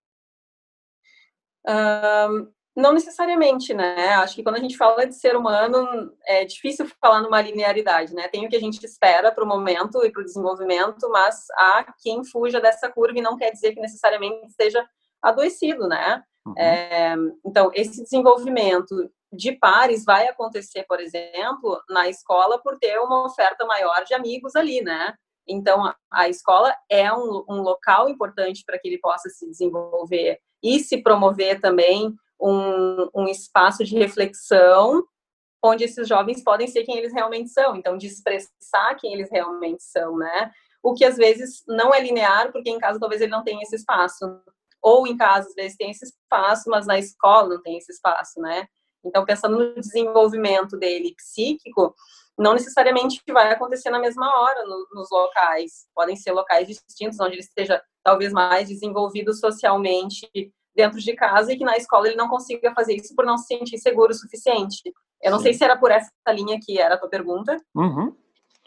Um, 1.67 2.51
não 2.77 2.93
necessariamente, 2.93 3.73
né? 3.73 4.13
Acho 4.13 4.35
que 4.35 4.43
quando 4.43 4.57
a 4.57 4.59
gente 4.59 4.77
fala 4.77 5.07
de 5.07 5.15
ser 5.15 5.35
humano, 5.35 6.13
é 6.27 6.45
difícil 6.45 6.85
falar 7.01 7.21
numa 7.21 7.41
linearidade, 7.41 8.13
né? 8.13 8.27
Tem 8.27 8.45
o 8.45 8.49
que 8.49 8.55
a 8.55 8.59
gente 8.59 8.83
espera 8.85 9.31
para 9.31 9.43
o 9.43 9.47
momento 9.47 10.05
e 10.05 10.11
para 10.11 10.21
o 10.21 10.25
desenvolvimento, 10.25 11.09
mas 11.09 11.47
há 11.57 11.91
quem 12.03 12.23
fuja 12.23 12.61
dessa 12.61 12.87
curva 12.87 13.17
e 13.17 13.21
não 13.21 13.35
quer 13.35 13.49
dizer 13.49 13.73
que 13.73 13.81
necessariamente 13.81 14.45
esteja 14.45 14.87
adoecido, 15.23 15.87
né? 15.87 16.23
Uhum. 16.45 16.53
É, 16.55 17.15
então, 17.43 17.71
esse 17.73 18.03
desenvolvimento 18.03 19.09
de 19.33 19.53
pares 19.53 20.05
vai 20.05 20.27
acontecer, 20.27 20.85
por 20.87 20.99
exemplo, 20.99 21.81
na 21.89 22.07
escola 22.07 22.61
por 22.61 22.77
ter 22.77 22.99
uma 22.99 23.25
oferta 23.25 23.65
maior 23.65 24.03
de 24.05 24.13
amigos 24.13 24.55
ali, 24.55 24.81
né? 24.81 25.15
Então, 25.47 25.91
a 26.11 26.29
escola 26.29 26.75
é 26.89 27.11
um, 27.11 27.43
um 27.49 27.61
local 27.61 28.07
importante 28.07 28.63
para 28.65 28.77
que 28.77 28.87
ele 28.87 28.99
possa 28.99 29.29
se 29.29 29.49
desenvolver 29.49 30.39
e 30.63 30.79
se 30.79 31.01
promover 31.01 31.59
também 31.59 32.13
um, 32.39 33.09
um 33.13 33.27
espaço 33.27 33.83
de 33.83 33.97
reflexão 33.97 35.03
onde 35.63 35.83
esses 35.83 36.07
jovens 36.07 36.43
podem 36.43 36.67
ser 36.67 36.83
quem 36.83 36.97
eles 36.97 37.13
realmente 37.13 37.49
são, 37.49 37.75
então 37.75 37.97
de 37.97 38.07
expressar 38.07 38.95
quem 38.99 39.13
eles 39.13 39.29
realmente 39.31 39.83
são, 39.83 40.17
né? 40.17 40.51
O 40.83 40.93
que 40.93 41.03
às 41.03 41.17
vezes 41.17 41.63
não 41.67 41.93
é 41.93 42.01
linear, 42.01 42.51
porque 42.51 42.69
em 42.69 42.79
casa 42.79 42.99
talvez 42.99 43.21
ele 43.21 43.31
não 43.31 43.43
tenha 43.43 43.61
esse 43.63 43.75
espaço, 43.75 44.39
ou 44.81 45.07
em 45.07 45.17
casa 45.17 45.49
às 45.49 45.55
vezes 45.55 45.77
tem 45.77 45.91
esse 45.91 46.05
espaço, 46.05 46.69
mas 46.69 46.85
na 46.85 46.99
escola 46.99 47.55
não 47.55 47.61
tem 47.61 47.77
esse 47.77 47.91
espaço, 47.91 48.39
né? 48.39 48.67
Então 49.03 49.25
pensando 49.25 49.57
no 49.57 49.75
desenvolvimento 49.81 50.77
dele 50.77 51.15
psíquico, 51.15 51.93
não 52.37 52.53
necessariamente 52.53 53.21
vai 53.31 53.51
acontecer 53.51 53.89
na 53.89 53.99
mesma 53.99 54.27
hora 54.39 54.63
no, 54.63 54.87
nos 54.93 55.09
locais, 55.09 55.87
podem 55.95 56.15
ser 56.15 56.31
locais 56.31 56.67
distintos 56.67 57.19
onde 57.19 57.33
ele 57.33 57.41
esteja 57.41 57.81
talvez 58.03 58.31
mais 58.31 58.67
desenvolvido 58.67 59.33
socialmente 59.33 60.29
dentro 60.75 60.99
de 60.99 61.13
casa 61.15 61.51
e 61.51 61.57
que 61.57 61.65
na 61.65 61.75
escola 61.75 62.07
ele 62.07 62.15
não 62.15 62.29
consiga 62.29 62.71
fazer 62.73 62.93
isso 62.93 63.15
por 63.15 63.25
não 63.25 63.37
se 63.37 63.47
sentir 63.47 63.79
seguro 63.79 64.11
o 64.11 64.15
suficiente. 64.15 64.93
Eu 65.21 65.31
não 65.31 65.39
Sim. 65.39 65.45
sei 65.45 65.53
se 65.55 65.63
era 65.63 65.75
por 65.75 65.89
essa 65.89 66.11
linha 66.29 66.59
que 66.61 66.79
era 66.79 66.93
a 66.93 66.97
tua 66.97 67.09
pergunta. 67.09 67.57
Uhum. 67.75 68.15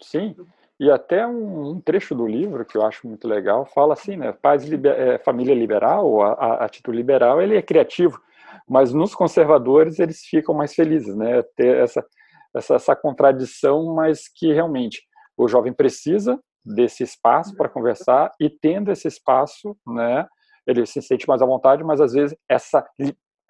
Sim. 0.03 0.35
E 0.81 0.91
até 0.91 1.27
um, 1.27 1.71
um, 1.71 1.81
trecho 1.81 2.15
do 2.15 2.27
livro 2.27 2.65
que 2.65 2.77
eu 2.77 2.83
acho 2.83 3.07
muito 3.07 3.29
legal 3.29 3.65
fala 3.67 3.93
assim, 3.93 4.17
né? 4.17 4.33
Pais 4.33 4.65
liber, 4.65 4.93
é, 4.99 5.19
família 5.19 5.55
liberal, 5.55 6.23
a, 6.23 6.33
a, 6.33 6.65
a 6.65 6.69
título 6.69 6.97
liberal, 6.97 7.41
ele 7.41 7.57
é 7.57 7.63
criativo, 7.63 8.21
mas 8.67 8.93
nos 8.93 9.15
conservadores 9.15 10.01
eles 10.01 10.23
ficam 10.23 10.55
mais 10.55 10.75
felizes, 10.75 11.15
né? 11.15 11.43
Ter 11.55 11.77
essa, 11.77 12.05
essa, 12.55 12.75
essa 12.75 12.97
contradição, 12.97 13.95
mas 13.95 14.29
que 14.29 14.53
realmente 14.53 15.03
o 15.37 15.49
jovem 15.49 15.73
precisa 15.73 16.39
desse 16.65 17.03
espaço 17.03 17.57
para 17.57 17.69
conversar 17.69 18.33
e 18.41 18.51
tendo 18.51 18.91
esse 18.91 19.09
espaço, 19.09 19.77
né? 19.87 20.27
ele 20.67 20.85
se 20.87 21.01
sente 21.01 21.27
mais 21.27 21.43
à 21.43 21.47
vontade, 21.47 21.83
mas 21.83 22.01
às 22.01 22.13
vezes 22.13 22.37
essa 22.49 22.87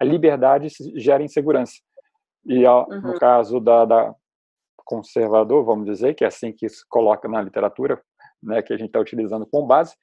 liberdade 0.01 0.67
gera 0.95 1.23
insegurança. 1.23 1.73
E 2.45 2.65
uhum. 2.65 3.01
no 3.01 3.19
caso 3.19 3.59
da, 3.59 3.85
da, 3.85 4.15
conservador, 4.83 5.63
vamos 5.63 5.85
dizer, 5.85 6.13
que 6.15 6.23
é 6.23 6.27
assim 6.27 6.51
que 6.51 6.67
se 6.67 6.85
coloca 6.89 7.27
na 7.27 7.41
literatura, 7.41 8.01
né, 8.41 8.61
que 8.61 8.73
a 8.73 8.77
gente 8.77 8.87
está 8.87 8.99
utilizando 8.99 9.45
como 9.45 9.67
base, 9.67 9.93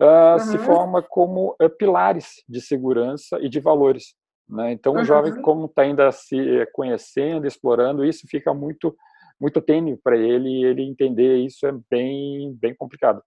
uh, 0.00 0.32
uhum. 0.32 0.38
se 0.38 0.58
forma 0.58 1.02
como 1.02 1.56
uh, 1.60 1.68
pilares 1.68 2.42
de 2.48 2.60
segurança 2.60 3.38
e 3.40 3.48
de 3.48 3.60
valores. 3.60 4.14
Né? 4.50 4.72
Então, 4.72 4.94
uhum. 4.94 5.02
o 5.02 5.04
jovem, 5.04 5.40
como 5.40 5.66
está 5.66 5.82
ainda 5.82 6.10
se 6.10 6.66
conhecendo, 6.72 7.46
explorando, 7.46 8.04
isso 8.04 8.26
fica 8.28 8.52
muito 8.52 8.96
muito 9.40 9.62
tênue 9.62 9.96
para 9.96 10.18
ele 10.18 10.64
ele 10.64 10.82
entender 10.82 11.36
isso 11.38 11.66
é 11.66 11.72
bem 11.88 12.52
bem 12.60 12.74
complicado. 12.74 13.22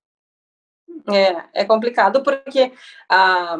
É, 1.09 1.61
é 1.61 1.65
complicado 1.65 2.21
porque, 2.21 2.71
ah, 3.09 3.57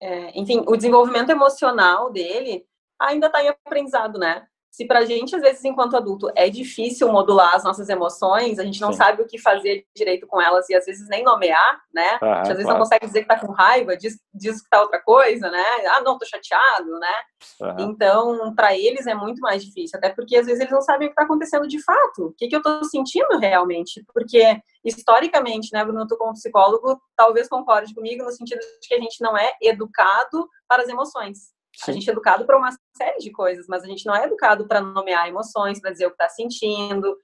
é, 0.00 0.38
enfim, 0.38 0.64
o 0.66 0.76
desenvolvimento 0.76 1.30
emocional 1.30 2.10
dele 2.10 2.64
ainda 2.98 3.26
está 3.26 3.42
em 3.42 3.48
aprendizado, 3.48 4.18
né? 4.18 4.46
Se 4.76 4.84
para 4.84 4.98
a 4.98 5.04
gente, 5.06 5.34
às 5.34 5.40
vezes, 5.40 5.64
enquanto 5.64 5.96
adulto, 5.96 6.30
é 6.36 6.50
difícil 6.50 7.10
modular 7.10 7.54
as 7.54 7.64
nossas 7.64 7.88
emoções, 7.88 8.58
a 8.58 8.62
gente 8.62 8.78
não 8.78 8.92
Sim. 8.92 8.98
sabe 8.98 9.22
o 9.22 9.26
que 9.26 9.38
fazer 9.38 9.86
direito 9.96 10.26
com 10.26 10.38
elas 10.38 10.68
e 10.68 10.74
às 10.74 10.84
vezes 10.84 11.08
nem 11.08 11.24
nomear, 11.24 11.80
né? 11.94 12.18
Ah, 12.20 12.26
a 12.26 12.36
gente 12.36 12.42
às 12.42 12.48
vezes 12.48 12.64
claro. 12.64 12.78
não 12.78 12.84
consegue 12.84 13.06
dizer 13.06 13.22
que 13.22 13.26
tá 13.26 13.40
com 13.40 13.52
raiva, 13.52 13.96
diz, 13.96 14.18
diz 14.34 14.60
que 14.60 14.68
tá 14.68 14.82
outra 14.82 15.00
coisa, 15.00 15.50
né? 15.50 15.64
Ah, 15.94 16.02
não, 16.02 16.18
tô 16.18 16.26
chateado, 16.26 16.90
né? 16.98 17.14
Uhum. 17.58 17.90
Então, 17.90 18.54
para 18.54 18.76
eles 18.76 19.06
é 19.06 19.14
muito 19.14 19.40
mais 19.40 19.64
difícil, 19.64 19.96
até 19.96 20.10
porque 20.10 20.36
às 20.36 20.44
vezes 20.44 20.60
eles 20.60 20.72
não 20.72 20.82
sabem 20.82 21.06
o 21.06 21.08
que 21.08 21.14
está 21.14 21.22
acontecendo 21.22 21.66
de 21.66 21.82
fato, 21.82 22.26
o 22.26 22.34
que, 22.36 22.46
que 22.46 22.54
eu 22.54 22.60
estou 22.60 22.84
sentindo 22.84 23.38
realmente, 23.38 24.04
porque 24.12 24.60
historicamente, 24.84 25.70
né, 25.72 25.86
Bruno, 25.86 26.06
tu 26.06 26.18
como 26.18 26.34
psicólogo, 26.34 27.00
talvez 27.16 27.48
concorde 27.48 27.94
comigo 27.94 28.24
no 28.24 28.30
sentido 28.30 28.60
de 28.60 28.88
que 28.88 28.94
a 28.94 29.00
gente 29.00 29.22
não 29.22 29.38
é 29.38 29.52
educado 29.62 30.46
para 30.68 30.82
as 30.82 30.88
emoções. 30.90 31.55
A 31.86 31.92
gente 31.92 32.08
é 32.08 32.12
educado 32.12 32.46
para 32.46 32.56
uma 32.56 32.70
série 32.96 33.18
de 33.18 33.30
coisas, 33.30 33.66
mas 33.68 33.82
a 33.82 33.86
gente 33.86 34.06
não 34.06 34.14
é 34.14 34.24
educado 34.24 34.66
para 34.66 34.80
nomear 34.80 35.28
emoções, 35.28 35.80
para 35.80 35.90
dizer 35.90 36.06
o 36.06 36.10
que 36.10 36.14
está 36.14 36.28
sentindo. 36.28 37.16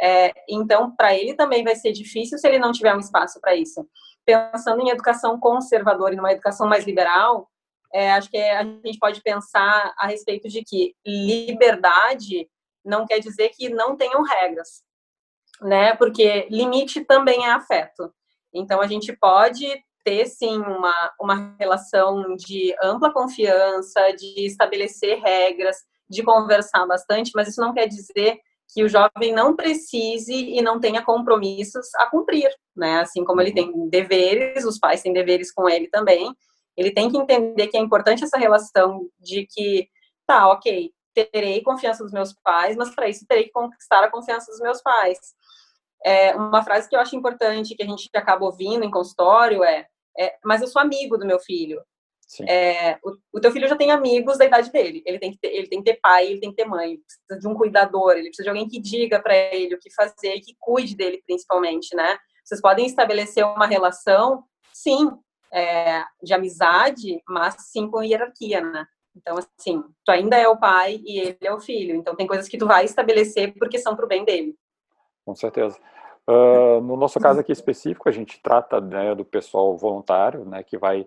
É, 0.00 0.32
então, 0.48 0.94
para 0.96 1.14
ele 1.14 1.34
também 1.34 1.62
vai 1.62 1.76
ser 1.76 1.92
difícil 1.92 2.38
se 2.38 2.48
ele 2.48 2.58
não 2.58 2.72
tiver 2.72 2.94
um 2.94 3.00
espaço 3.00 3.40
para 3.40 3.54
isso. 3.54 3.86
Pensando 4.24 4.80
em 4.80 4.88
educação 4.88 5.38
conservadora 5.38 6.14
e 6.14 6.16
numa 6.16 6.32
educação 6.32 6.66
mais 6.66 6.86
liberal, 6.86 7.50
é, 7.92 8.12
acho 8.12 8.30
que 8.30 8.38
a 8.38 8.62
gente 8.62 8.98
pode 8.98 9.20
pensar 9.20 9.92
a 9.98 10.06
respeito 10.06 10.48
de 10.48 10.62
que 10.64 10.94
liberdade 11.04 12.48
não 12.84 13.06
quer 13.06 13.18
dizer 13.18 13.50
que 13.50 13.68
não 13.68 13.96
tenham 13.96 14.22
regras, 14.22 14.82
né? 15.60 15.94
Porque 15.96 16.46
limite 16.50 17.04
também 17.04 17.44
é 17.44 17.50
afeto. 17.50 18.12
Então, 18.54 18.80
a 18.80 18.86
gente 18.86 19.14
pode 19.16 19.66
ter 20.10 20.26
sim 20.26 20.58
uma, 20.58 21.12
uma 21.20 21.54
relação 21.56 22.34
de 22.34 22.74
ampla 22.82 23.12
confiança, 23.12 24.10
de 24.10 24.44
estabelecer 24.44 25.20
regras, 25.20 25.76
de 26.08 26.20
conversar 26.24 26.84
bastante, 26.84 27.30
mas 27.32 27.46
isso 27.46 27.60
não 27.60 27.72
quer 27.72 27.86
dizer 27.86 28.40
que 28.74 28.82
o 28.82 28.88
jovem 28.88 29.32
não 29.32 29.54
precise 29.54 30.34
e 30.34 30.60
não 30.60 30.80
tenha 30.80 31.04
compromissos 31.04 31.94
a 31.94 32.06
cumprir, 32.06 32.50
né? 32.74 33.00
Assim 33.02 33.24
como 33.24 33.40
ele 33.40 33.54
tem 33.54 33.88
deveres, 33.88 34.64
os 34.64 34.80
pais 34.80 35.00
têm 35.00 35.12
deveres 35.12 35.52
com 35.52 35.68
ele 35.68 35.86
também. 35.86 36.34
Ele 36.76 36.90
tem 36.90 37.08
que 37.08 37.16
entender 37.16 37.68
que 37.68 37.76
é 37.76 37.80
importante 37.80 38.24
essa 38.24 38.36
relação 38.36 39.08
de 39.20 39.46
que, 39.48 39.88
tá, 40.26 40.48
ok, 40.48 40.90
terei 41.14 41.62
confiança 41.62 42.02
dos 42.02 42.12
meus 42.12 42.32
pais, 42.42 42.76
mas 42.76 42.92
para 42.92 43.08
isso 43.08 43.24
terei 43.28 43.44
que 43.44 43.52
conquistar 43.52 44.02
a 44.02 44.10
confiança 44.10 44.50
dos 44.50 44.60
meus 44.60 44.82
pais. 44.82 45.18
É, 46.04 46.34
uma 46.34 46.64
frase 46.64 46.88
que 46.88 46.96
eu 46.96 47.00
acho 47.00 47.14
importante, 47.14 47.76
que 47.76 47.82
a 47.82 47.86
gente 47.86 48.08
acaba 48.14 48.44
ouvindo 48.44 48.84
em 48.84 48.90
consultório 48.90 49.62
é, 49.62 49.86
é 50.18 50.36
mas 50.44 50.60
eu 50.60 50.68
sou 50.68 50.80
amigo 50.80 51.16
do 51.16 51.26
meu 51.26 51.38
filho. 51.38 51.80
É, 52.48 52.96
o, 53.02 53.16
o, 53.32 53.40
teu 53.40 53.50
filho 53.50 53.66
já 53.66 53.74
tem 53.74 53.90
amigos 53.90 54.38
da 54.38 54.44
idade 54.44 54.70
dele. 54.70 55.02
Ele 55.04 55.18
tem, 55.18 55.32
que 55.32 55.38
ter, 55.38 55.48
ele 55.48 55.66
tem 55.66 55.82
que 55.82 55.90
ter 55.90 55.98
pai, 56.00 56.26
ele 56.26 56.40
tem 56.40 56.50
que 56.50 56.56
ter 56.56 56.64
mãe. 56.64 56.92
Ele 56.92 57.02
precisa 57.02 57.40
de 57.40 57.48
um 57.48 57.58
cuidador, 57.58 58.12
ele 58.12 58.28
precisa 58.28 58.44
de 58.44 58.48
alguém 58.50 58.68
que 58.68 58.80
diga 58.80 59.20
para 59.20 59.36
ele 59.36 59.74
o 59.74 59.78
que 59.78 59.92
fazer 59.92 60.34
e 60.34 60.40
que 60.40 60.54
cuide 60.58 60.94
dele, 60.94 61.22
principalmente, 61.26 61.94
né? 61.96 62.16
Vocês 62.44 62.60
podem 62.60 62.86
estabelecer 62.86 63.44
uma 63.44 63.66
relação, 63.66 64.44
sim, 64.72 65.10
é, 65.52 66.04
de 66.22 66.32
amizade, 66.32 67.20
mas 67.28 67.56
sim 67.58 67.90
com 67.90 68.02
hierarquia, 68.02 68.60
né? 68.60 68.86
Então, 69.16 69.36
assim, 69.36 69.82
tu 70.04 70.12
ainda 70.12 70.36
é 70.36 70.46
o 70.46 70.56
pai 70.56 71.00
e 71.04 71.18
ele 71.18 71.38
é 71.42 71.52
o 71.52 71.60
filho. 71.60 71.96
Então, 71.96 72.14
tem 72.14 72.28
coisas 72.28 72.48
que 72.48 72.56
tu 72.56 72.66
vai 72.66 72.84
estabelecer 72.84 73.54
porque 73.58 73.78
são 73.78 73.96
pro 73.96 74.06
bem 74.06 74.24
dele. 74.24 74.54
Com 75.24 75.34
certeza. 75.34 75.78
Uh, 76.30 76.80
no 76.82 76.96
nosso 76.96 77.18
caso 77.18 77.40
aqui 77.40 77.50
específico, 77.50 78.08
a 78.08 78.12
gente 78.12 78.40
trata 78.40 78.80
né, 78.80 79.16
do 79.16 79.24
pessoal 79.24 79.76
voluntário, 79.76 80.44
né, 80.44 80.62
que 80.62 80.78
vai, 80.78 81.04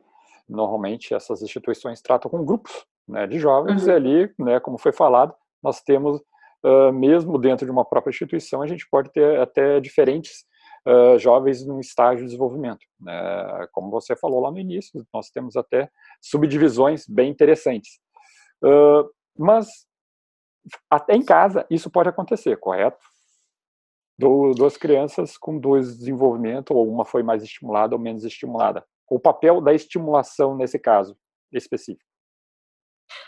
normalmente, 0.49 1.13
essas 1.13 1.41
instituições 1.41 2.01
tratam 2.01 2.29
com 2.29 2.43
grupos 2.43 2.85
né, 3.07 3.25
de 3.25 3.39
jovens, 3.39 3.83
uhum. 3.83 3.89
e 3.89 3.95
ali, 3.95 4.33
né, 4.37 4.59
como 4.59 4.77
foi 4.77 4.91
falado, 4.91 5.33
nós 5.63 5.81
temos, 5.81 6.19
uh, 6.65 6.91
mesmo 6.91 7.37
dentro 7.37 7.65
de 7.65 7.71
uma 7.71 7.85
própria 7.85 8.11
instituição, 8.11 8.61
a 8.61 8.67
gente 8.67 8.85
pode 8.89 9.13
ter 9.13 9.39
até 9.39 9.79
diferentes 9.79 10.43
uh, 10.85 11.17
jovens 11.17 11.65
no 11.65 11.79
estágio 11.79 12.19
de 12.19 12.25
desenvolvimento. 12.25 12.85
Né? 12.99 13.65
Como 13.71 13.89
você 13.89 14.17
falou 14.17 14.41
lá 14.41 14.51
no 14.51 14.59
início, 14.59 15.05
nós 15.13 15.29
temos 15.29 15.55
até 15.55 15.89
subdivisões 16.21 17.07
bem 17.07 17.29
interessantes. 17.29 18.01
mas, 19.37 19.67
até 20.89 21.13
em 21.15 21.23
casa, 21.23 21.65
isso 21.69 21.89
pode 21.89 22.09
acontecer, 22.09 22.57
correto? 22.57 23.12
Duas 24.17 24.77
crianças 24.77 25.37
com 25.37 25.57
dois 25.57 25.97
desenvolvimento, 25.97 26.71
ou 26.71 26.87
uma 26.87 27.05
foi 27.05 27.23
mais 27.23 27.43
estimulada 27.43 27.95
ou 27.95 28.01
menos 28.01 28.23
estimulada. 28.23 28.85
O 29.09 29.19
papel 29.19 29.61
da 29.61 29.73
estimulação 29.73 30.55
nesse 30.55 30.79
caso 30.79 31.17
específico. 31.51 32.13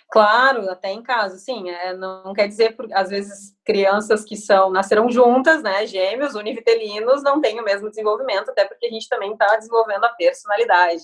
Claro, 0.09 0.69
até 0.69 0.91
em 0.91 1.03
casa, 1.03 1.37
sim. 1.37 1.69
É, 1.69 1.93
não 1.93 2.33
quer 2.33 2.47
dizer, 2.47 2.75
porque 2.75 2.93
às 2.93 3.09
vezes, 3.09 3.55
crianças 3.65 4.23
que 4.23 4.37
são 4.37 4.71
nasceram 4.71 5.09
juntas, 5.09 5.61
né, 5.61 5.85
gêmeos, 5.85 6.35
univitelinos, 6.35 7.23
não 7.23 7.41
têm 7.41 7.59
o 7.59 7.63
mesmo 7.63 7.89
desenvolvimento, 7.89 8.49
até 8.49 8.65
porque 8.65 8.85
a 8.85 8.89
gente 8.89 9.09
também 9.09 9.33
está 9.33 9.57
desenvolvendo 9.57 10.05
a 10.05 10.09
personalidade. 10.09 11.03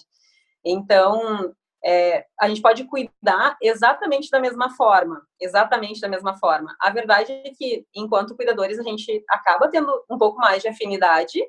Então, 0.63 1.53
é, 1.83 2.25
a 2.39 2.47
gente 2.47 2.61
pode 2.61 2.83
cuidar 2.85 3.57
exatamente 3.61 4.29
da 4.29 4.39
mesma 4.39 4.69
forma, 4.75 5.21
exatamente 5.39 5.99
da 5.99 6.07
mesma 6.07 6.37
forma. 6.37 6.75
A 6.79 6.89
verdade 6.91 7.31
é 7.31 7.51
que, 7.51 7.85
enquanto 7.95 8.35
cuidadores, 8.35 8.79
a 8.79 8.83
gente 8.83 9.23
acaba 9.29 9.69
tendo 9.69 9.91
um 10.09 10.17
pouco 10.17 10.37
mais 10.37 10.61
de 10.61 10.67
afinidade, 10.67 11.39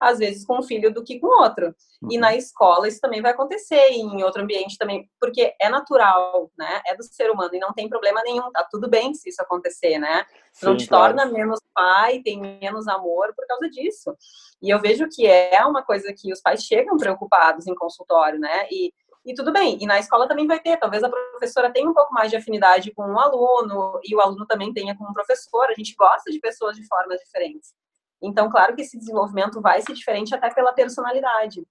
às 0.00 0.18
vezes 0.18 0.44
com 0.44 0.58
um 0.58 0.62
filho 0.62 0.92
do 0.92 1.04
que 1.04 1.20
com 1.20 1.28
outro. 1.28 1.66
Uhum. 2.02 2.08
E 2.10 2.18
na 2.18 2.34
escola 2.34 2.88
isso 2.88 3.00
também 3.00 3.22
vai 3.22 3.30
acontecer, 3.30 3.90
e 3.90 4.00
em 4.00 4.22
outro 4.24 4.42
ambiente 4.42 4.76
também, 4.76 5.08
porque 5.20 5.54
é 5.60 5.68
natural, 5.68 6.50
né? 6.58 6.82
É 6.86 6.96
do 6.96 7.04
ser 7.04 7.30
humano 7.30 7.54
e 7.54 7.60
não 7.60 7.72
tem 7.72 7.88
problema 7.88 8.20
nenhum, 8.24 8.50
tá 8.50 8.66
tudo 8.68 8.88
bem 8.88 9.14
se 9.14 9.28
isso 9.28 9.40
acontecer, 9.40 9.98
né? 9.98 10.24
Sim, 10.52 10.66
não 10.66 10.76
te 10.76 10.88
claro. 10.88 11.14
torna 11.14 11.32
menos 11.32 11.60
pai, 11.72 12.20
tem 12.24 12.40
menos 12.40 12.88
amor 12.88 13.32
por 13.36 13.46
causa 13.46 13.70
disso. 13.70 14.16
E 14.60 14.70
eu 14.70 14.80
vejo 14.80 15.08
que 15.08 15.26
é 15.26 15.64
uma 15.64 15.82
coisa 15.82 16.12
que 16.16 16.32
os 16.32 16.40
pais 16.40 16.64
chegam 16.64 16.96
preocupados 16.96 17.66
em 17.66 17.74
consultório, 17.74 18.40
né? 18.40 18.66
E 18.70 18.92
e 19.24 19.34
tudo 19.34 19.52
bem, 19.52 19.78
e 19.80 19.86
na 19.86 19.98
escola 19.98 20.26
também 20.26 20.46
vai 20.46 20.58
ter, 20.58 20.76
talvez 20.76 21.02
a 21.04 21.08
professora 21.08 21.72
tenha 21.72 21.88
um 21.88 21.94
pouco 21.94 22.12
mais 22.12 22.30
de 22.30 22.36
afinidade 22.36 22.92
com 22.92 23.02
o 23.02 23.12
um 23.12 23.20
aluno, 23.20 24.00
e 24.02 24.14
o 24.16 24.20
aluno 24.20 24.44
também 24.46 24.72
tenha 24.72 24.96
com 24.96 25.04
o 25.04 25.10
um 25.10 25.12
professor, 25.12 25.66
a 25.66 25.74
gente 25.74 25.94
gosta 25.94 26.30
de 26.30 26.40
pessoas 26.40 26.76
de 26.76 26.86
formas 26.86 27.20
diferentes. 27.20 27.72
Então, 28.20 28.50
claro 28.50 28.74
que 28.74 28.82
esse 28.82 28.98
desenvolvimento 28.98 29.60
vai 29.60 29.80
ser 29.80 29.94
diferente 29.94 30.34
até 30.34 30.52
pela 30.52 30.72
personalidade. 30.72 31.64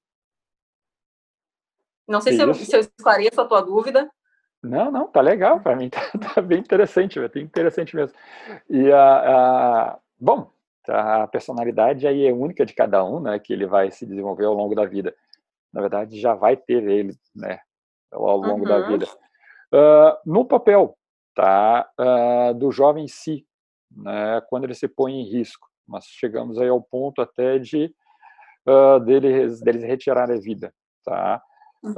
Não 2.07 2.21
sei 2.21 2.33
se 2.33 2.41
eu, 2.41 2.53
se 2.53 2.75
eu, 2.75 2.79
esclareço 2.81 3.39
a 3.39 3.45
tua 3.45 3.61
dúvida. 3.61 4.09
Não, 4.61 4.91
não, 4.91 5.07
tá 5.07 5.21
legal, 5.21 5.59
para 5.59 5.75
mim 5.75 5.89
tá, 5.89 6.01
tá, 6.35 6.41
bem 6.41 6.59
interessante, 6.59 7.19
vai 7.19 7.29
bem 7.29 7.43
interessante 7.43 7.95
mesmo. 7.95 8.15
E, 8.69 8.91
a, 8.91 9.97
bom, 10.19 10.51
a 10.87 11.27
personalidade 11.27 12.07
aí 12.07 12.27
é 12.27 12.33
única 12.33 12.65
de 12.65 12.73
cada 12.73 13.03
um, 13.03 13.19
né, 13.19 13.39
que 13.39 13.51
ele 13.53 13.65
vai 13.65 13.91
se 13.91 14.05
desenvolver 14.05 14.45
ao 14.45 14.53
longo 14.53 14.75
da 14.75 14.85
vida 14.85 15.15
na 15.73 15.81
verdade, 15.81 16.19
já 16.19 16.33
vai 16.33 16.57
ter 16.57 16.83
ele, 16.83 17.15
né, 17.35 17.59
ao 18.11 18.37
longo 18.37 18.61
uhum. 18.61 18.63
da 18.63 18.87
vida. 18.87 19.05
Uh, 19.73 20.17
no 20.25 20.45
papel, 20.45 20.97
tá, 21.33 21.89
uh, 21.99 22.53
do 22.53 22.71
jovem 22.71 23.05
em 23.05 23.07
si, 23.07 23.45
né, 23.89 24.41
quando 24.49 24.65
ele 24.65 24.75
se 24.75 24.87
põe 24.87 25.13
em 25.13 25.29
risco. 25.29 25.67
Nós 25.87 26.05
chegamos 26.05 26.59
aí 26.59 26.67
ao 26.67 26.81
ponto 26.81 27.21
até 27.21 27.57
de 27.57 27.93
uh, 28.67 28.99
deles, 28.99 29.61
deles 29.61 29.83
retirar 29.83 30.29
a 30.29 30.39
vida, 30.39 30.73
tá? 31.05 31.41
Uhum. 31.83 31.95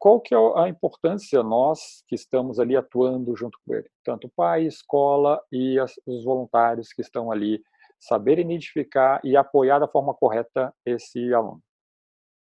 qual 0.00 0.20
que 0.20 0.34
é 0.34 0.38
a 0.56 0.68
importância 0.68 1.44
nós 1.44 2.02
que 2.08 2.16
estamos 2.16 2.58
ali 2.58 2.76
atuando 2.76 3.36
junto 3.36 3.56
com 3.64 3.72
ele, 3.72 3.88
tanto 4.04 4.28
pai, 4.34 4.64
escola 4.64 5.40
e 5.52 5.78
as, 5.78 5.92
os 6.04 6.24
voluntários 6.24 6.92
que 6.92 7.02
estão 7.02 7.30
ali 7.30 7.62
saber 8.00 8.40
identificar 8.40 9.20
e 9.22 9.36
apoiar 9.36 9.78
da 9.78 9.86
forma 9.86 10.12
correta 10.12 10.74
esse 10.84 11.32
aluno 11.32 11.62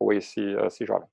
ou 0.02 0.14
esse, 0.14 0.42
esse 0.66 0.86
jovem? 0.86 1.08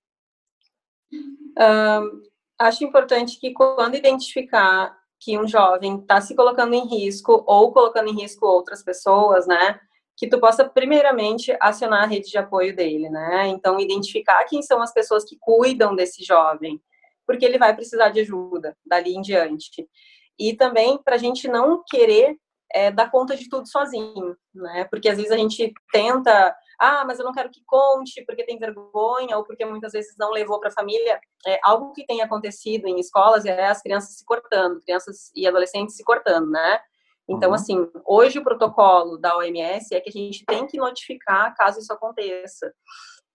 Acho 2.59 2.85
importante 2.85 3.39
que 3.39 3.53
quando 3.53 3.95
identificar 3.95 4.97
que 5.21 5.39
um 5.39 5.47
jovem 5.47 5.99
está 5.99 6.21
se 6.21 6.35
colocando 6.35 6.75
em 6.75 6.87
risco 6.87 7.45
ou 7.47 7.73
colocando 7.73 8.09
em 8.09 8.21
risco 8.21 8.47
outras 8.47 8.83
pessoas, 8.83 9.47
né, 9.47 9.79
que 10.17 10.29
tu 10.29 10.41
possa 10.41 10.69
primeiramente 10.69 11.57
acionar 11.61 12.05
a 12.05 12.07
rede 12.07 12.31
de 12.31 12.39
apoio 12.39 12.75
dele, 12.75 13.09
né? 13.09 13.47
Então 13.49 13.79
identificar 13.79 14.45
quem 14.45 14.63
são 14.63 14.83
as 14.83 14.93
pessoas 14.93 15.25
que 15.25 15.37
cuidam 15.41 15.95
desse 15.95 16.25
jovem, 16.25 16.81
porque 17.25 17.45
ele 17.45 17.59
vai 17.59 17.75
precisar 17.75 18.09
de 18.09 18.21
ajuda 18.21 18.77
dali 18.85 19.15
em 19.15 19.21
diante. 19.21 19.89
E 20.37 20.55
também 20.55 20.99
para 21.03 21.15
a 21.15 21.19
gente 21.19 21.47
não 21.47 21.85
querer 21.87 22.37
é, 22.73 22.91
dar 22.91 23.11
conta 23.11 23.37
de 23.37 23.49
tudo 23.49 23.69
sozinho, 23.69 24.37
né? 24.53 24.85
Porque 24.91 25.09
às 25.09 25.17
vezes 25.17 25.31
a 25.31 25.37
gente 25.37 25.73
tenta 25.93 26.55
ah, 26.79 27.05
mas 27.05 27.19
eu 27.19 27.25
não 27.25 27.33
quero 27.33 27.51
que 27.51 27.63
conte 27.67 28.25
porque 28.25 28.45
tem 28.45 28.59
vergonha 28.59 29.37
ou 29.37 29.45
porque 29.45 29.65
muitas 29.65 29.93
vezes 29.93 30.15
não 30.17 30.31
levou 30.31 30.61
para 30.61 30.69
a 30.69 30.73
família. 30.73 31.21
É 31.47 31.59
algo 31.65 31.93
que 31.93 32.07
tem 32.07 32.23
acontecido 32.23 32.87
em 32.87 33.01
escolas 33.01 33.45
é 33.45 33.67
as 33.67 33.83
crianças 33.83 34.17
se 34.17 34.25
cortando, 34.25 34.81
crianças 34.81 35.33
e 35.35 35.47
adolescentes 35.47 35.97
se 35.97 36.05
cortando, 36.05 36.51
né? 36.51 36.81
Então, 37.29 37.51
uhum. 37.51 37.55
assim, 37.55 37.91
hoje 38.07 38.39
o 38.39 38.45
protocolo 38.45 39.19
da 39.19 39.37
OMS 39.37 39.95
é 39.95 40.01
que 40.01 40.09
a 40.09 40.13
gente 40.13 40.45
tem 40.47 40.67
que 40.67 40.79
notificar 40.79 41.55
caso 41.55 41.81
isso 41.81 41.93
aconteça. 41.93 42.73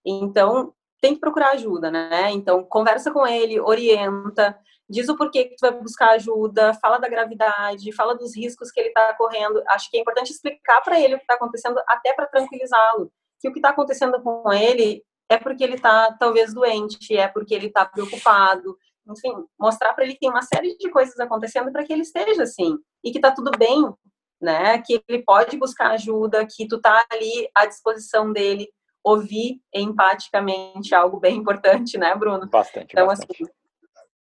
Então, 0.06 0.74
tem 1.02 1.14
que 1.14 1.20
procurar 1.20 1.52
ajuda, 1.52 1.92
né? 1.92 2.32
Então, 2.32 2.64
conversa 2.64 3.12
com 3.12 3.28
ele, 3.28 3.60
orienta, 3.60 4.58
diz 4.90 5.10
o 5.10 5.18
porquê 5.18 5.46
que 5.46 5.56
tu 5.58 5.62
vai 5.62 5.72
buscar 5.72 6.12
ajuda, 6.12 6.74
fala 6.76 6.98
da 6.98 7.10
gravidade, 7.10 7.94
fala 7.94 8.16
dos 8.16 8.36
riscos 8.36 8.72
que 8.72 8.80
ele 8.80 8.88
está 8.90 9.14
correndo. 9.16 9.62
Acho 9.68 9.92
que 9.92 9.98
é 9.98 10.02
importante 10.02 10.32
explicar 10.32 10.82
para 10.82 11.00
ele 11.00 11.16
o 11.16 11.18
que 11.18 11.24
está 11.26 11.36
acontecendo, 11.36 11.80
até 11.88 12.14
para 12.14 12.28
tranquilizá-lo 12.28 13.12
que 13.44 13.50
o 13.50 13.52
que 13.52 13.60
está 13.60 13.70
acontecendo 13.70 14.22
com 14.22 14.54
ele 14.54 15.04
é 15.30 15.38
porque 15.38 15.64
ele 15.64 15.76
está 15.76 16.16
talvez 16.18 16.54
doente, 16.54 17.18
é 17.18 17.28
porque 17.28 17.54
ele 17.54 17.68
está 17.68 17.86
preocupado, 17.86 18.78
enfim, 19.06 19.34
mostrar 19.60 19.94
para 19.94 20.06
ele 20.06 20.14
que 20.14 20.22
tem 20.22 20.30
uma 20.30 20.42
série 20.42 20.78
de 20.78 20.90
coisas 20.90 21.20
acontecendo 21.20 21.70
para 21.70 21.84
que 21.84 21.92
ele 21.92 22.04
esteja 22.04 22.44
assim 22.44 22.78
e 23.04 23.12
que 23.12 23.18
está 23.18 23.32
tudo 23.32 23.52
bem, 23.58 23.86
né? 24.42 24.82
Que 24.82 25.04
ele 25.10 25.24
pode 25.24 25.58
buscar 25.58 25.92
ajuda, 25.92 26.48
que 26.50 26.66
tu 26.66 26.80
tá 26.80 27.06
ali 27.12 27.50
à 27.54 27.66
disposição 27.66 28.32
dele, 28.32 28.70
ouvir 29.04 29.60
empaticamente 29.74 30.96
algo 30.96 31.20
bem 31.20 31.36
importante, 31.36 31.98
né, 31.98 32.16
Bruno? 32.16 32.48
Bastante. 32.50 32.94
Então 32.94 33.08
bastante. 33.08 33.44
assim, 33.44 33.52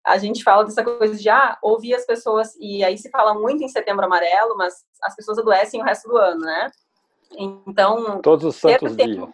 a 0.08 0.18
gente 0.18 0.44
fala 0.44 0.64
dessa 0.64 0.82
coisa 0.82 1.14
de 1.14 1.30
ah, 1.30 1.58
ouvir 1.62 1.94
as 1.94 2.06
pessoas 2.06 2.56
e 2.58 2.86
aí 2.86 2.98
se 2.98 3.10
fala 3.10 3.34
muito 3.34 3.62
em 3.62 3.68
Setembro 3.68 4.06
Amarelo, 4.06 4.56
mas 4.56 4.76
as 5.04 5.14
pessoas 5.14 5.40
adoecem 5.40 5.82
o 5.82 5.84
resto 5.84 6.08
do 6.08 6.18
ano, 6.18 6.40
né? 6.40 6.72
Então, 7.38 8.22
todos 8.22 8.46
os 8.46 8.56
santos 8.56 8.96
dias. 8.96 9.30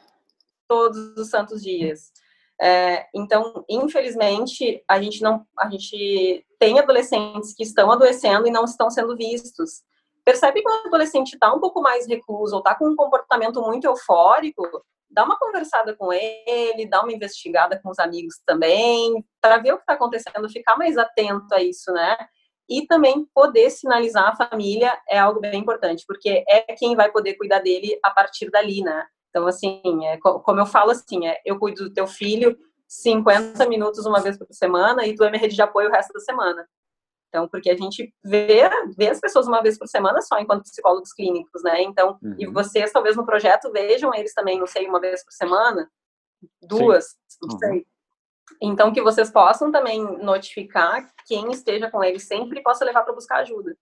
Todos 0.68 1.18
os 1.18 1.30
santos 1.30 1.62
dias. 1.62 2.12
É, 2.60 3.08
então, 3.14 3.66
infelizmente, 3.70 4.84
a 4.88 5.02
gente 5.02 5.22
não, 5.22 5.46
a 5.60 5.70
gente 5.70 6.46
tem 6.58 6.80
adolescentes 6.80 7.54
que 7.54 7.64
estão 7.64 7.92
adoecendo 7.92 8.48
e 8.48 8.52
não 8.52 8.64
estão 8.64 8.90
sendo 8.90 9.16
vistos. 9.16 9.84
Percebe 10.24 10.62
que 10.62 10.70
o 10.70 10.88
adolescente 10.88 11.34
está 11.34 11.54
um 11.54 11.60
pouco 11.60 11.82
mais 11.82 12.08
recluso 12.08 12.56
ou 12.56 12.60
está 12.60 12.74
com 12.76 12.88
um 12.88 12.96
comportamento 12.96 13.62
muito 13.62 13.86
eufórico, 13.86 14.64
dá 15.10 15.24
uma 15.24 15.38
conversada 15.38 15.96
com 15.96 16.12
ele, 16.12 16.88
dá 16.90 17.02
uma 17.02 17.14
investigada 17.14 17.80
com 17.82 17.90
os 17.90 18.00
amigos 18.00 18.40
também, 18.46 19.24
para 19.40 19.58
ver 19.58 19.74
o 19.74 19.78
que 19.78 19.84
está 19.84 19.94
acontecendo, 19.94 20.50
ficar 20.50 20.78
mais 20.78 20.98
atento 20.98 21.54
a 21.54 21.62
isso, 21.62 21.92
né? 21.92 22.18
E 22.70 22.86
também 22.88 23.26
poder 23.34 23.70
sinalizar 23.70 24.30
a 24.30 24.36
família 24.36 24.98
é 25.08 25.20
algo 25.20 25.40
bem 25.40 25.60
importante, 25.60 26.04
porque 26.08 26.44
é 26.48 26.62
quem 26.76 26.96
vai 26.96 27.12
poder 27.12 27.36
cuidar 27.36 27.60
dele 27.60 28.00
a 28.04 28.10
partir 28.10 28.50
dali, 28.50 28.82
né? 28.82 29.06
Então, 29.30 29.48
assim, 29.48 29.82
é, 30.06 30.18
como 30.18 30.60
eu 30.60 30.66
falo 30.66 30.92
assim, 30.92 31.28
é, 31.28 31.42
eu 31.46 31.60
cuido 31.60 31.84
do 31.84 31.94
teu 31.94 32.08
filho 32.08 32.58
50 32.88 33.68
minutos 33.68 34.06
uma 34.06 34.22
vez 34.22 34.38
por 34.38 34.48
semana 34.52 35.06
e 35.06 35.16
tu 35.16 35.24
é 35.24 35.30
minha 35.30 35.42
rede 35.42 35.56
de 35.56 35.62
apoio 35.62 35.90
o 35.90 35.92
resto 35.92 36.14
da 36.14 36.20
semana. 36.20 36.68
Então, 37.30 37.48
porque 37.50 37.70
a 37.70 37.76
gente 37.76 38.14
vê, 38.24 38.62
vê 38.98 39.10
as 39.10 39.20
pessoas 39.20 39.46
uma 39.46 39.62
vez 39.62 39.78
por 39.78 39.88
semana 39.88 40.22
só 40.22 40.40
enquanto 40.40 40.64
psicólogos 40.64 41.12
clínicos, 41.12 41.62
né? 41.64 41.82
Então, 41.82 42.18
uhum. 42.24 42.36
e 42.40 42.46
vocês 42.46 42.92
talvez 42.94 43.18
no 43.18 43.26
projeto 43.26 43.72
vejam 43.72 44.14
eles 44.14 44.34
também, 44.34 44.58
não 44.58 44.68
sei, 44.68 44.88
uma 44.88 45.02
vez 45.02 45.24
por 45.24 45.34
semana, 45.34 45.92
duas, 46.62 47.08
Sim. 47.28 47.38
não 47.42 47.50
uhum. 47.50 47.84
Então, 48.62 48.94
que 48.94 49.02
vocês 49.02 49.30
possam 49.32 49.72
também 49.72 50.02
notificar 50.24 51.08
quem 51.28 51.52
esteja 51.52 51.90
com 51.90 52.04
eles 52.04 52.24
sempre 52.24 52.60
e 52.60 52.64
possa 52.64 52.86
levar 52.86 53.04
para 53.04 53.14
buscar 53.14 53.38
ajuda. 53.38 53.76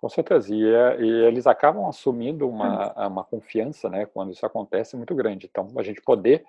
Com 0.00 0.08
certeza, 0.08 0.54
e, 0.54 0.62
é, 0.62 1.00
e, 1.00 1.08
eles 1.26 1.46
acabam 1.46 1.86
assumindo 1.88 2.48
uma, 2.48 2.92
uma 3.06 3.24
confiança, 3.24 3.88
né, 3.88 4.06
quando 4.06 4.32
isso 4.32 4.44
acontece, 4.44 4.96
muito 4.96 5.14
grande. 5.14 5.46
Então, 5.50 5.68
a 5.76 5.82
gente 5.82 6.02
poder 6.02 6.44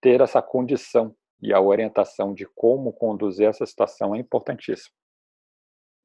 ter 0.00 0.20
essa 0.20 0.40
condição 0.40 1.14
e 1.42 1.52
a 1.52 1.60
orientação 1.60 2.32
de 2.32 2.46
como 2.54 2.92
conduzir 2.92 3.46
essa 3.46 3.66
situação 3.66 4.14
é 4.14 4.18
importantíssimo. 4.18 4.94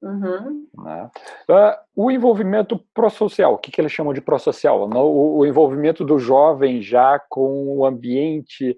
Uhum. 0.02 0.68
Né? 0.84 1.12
Uh, 1.48 2.04
o 2.04 2.12
envolvimento 2.12 2.84
prosocial, 2.94 3.54
o 3.54 3.58
que, 3.58 3.72
que 3.72 3.80
eles 3.80 3.92
chamam 3.92 4.14
de 4.14 4.22
prosocial? 4.22 4.90
O, 4.90 5.38
o 5.38 5.46
envolvimento 5.46 6.04
do 6.04 6.18
jovem 6.18 6.82
já 6.82 7.20
com 7.30 7.78
o 7.78 7.86
ambiente 7.86 8.78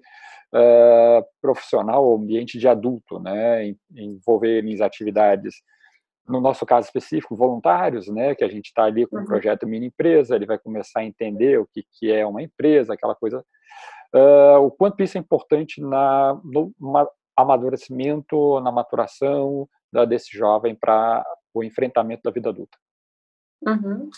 uh, 0.54 1.26
profissional, 1.42 2.16
ambiente 2.16 2.58
de 2.60 2.68
adulto, 2.68 3.20
né, 3.20 3.74
envolver 3.96 4.64
em 4.64 4.82
atividades, 4.82 5.56
no 6.28 6.40
nosso 6.40 6.66
caso 6.66 6.88
específico, 6.88 7.36
voluntários, 7.36 8.08
né, 8.08 8.36
que 8.36 8.44
a 8.44 8.50
gente 8.50 8.68
está 8.68 8.84
ali 8.84 9.06
com 9.06 9.18
uhum. 9.18 9.24
um 9.24 9.26
projeto 9.26 9.68
mini 9.68 9.88
empresa, 9.88 10.36
ele 10.36 10.46
vai 10.46 10.58
começar 10.58 11.02
a 11.02 11.06
entender 11.06 11.60
o 11.60 11.68
que, 11.68 11.84
que 11.92 12.12
é 12.12 12.26
uma 12.26 12.42
empresa, 12.42 12.94
aquela 12.94 13.16
coisa, 13.16 13.44
uh, 14.16 14.60
o 14.60 14.72
quanto 14.72 15.02
isso 15.04 15.18
é 15.18 15.22
importante 15.22 15.82
na, 15.82 16.40
no 16.46 16.72
amadurecimento, 17.36 18.60
na 18.62 18.72
maturação 18.72 19.68
da, 19.92 20.06
desse 20.06 20.38
jovem 20.38 20.76
para 20.76 21.26
o 21.54 21.64
enfrentamento 21.64 22.22
da 22.24 22.32
vida 22.32 22.50
adulta. 22.50 22.78
Uhum. 23.66 24.10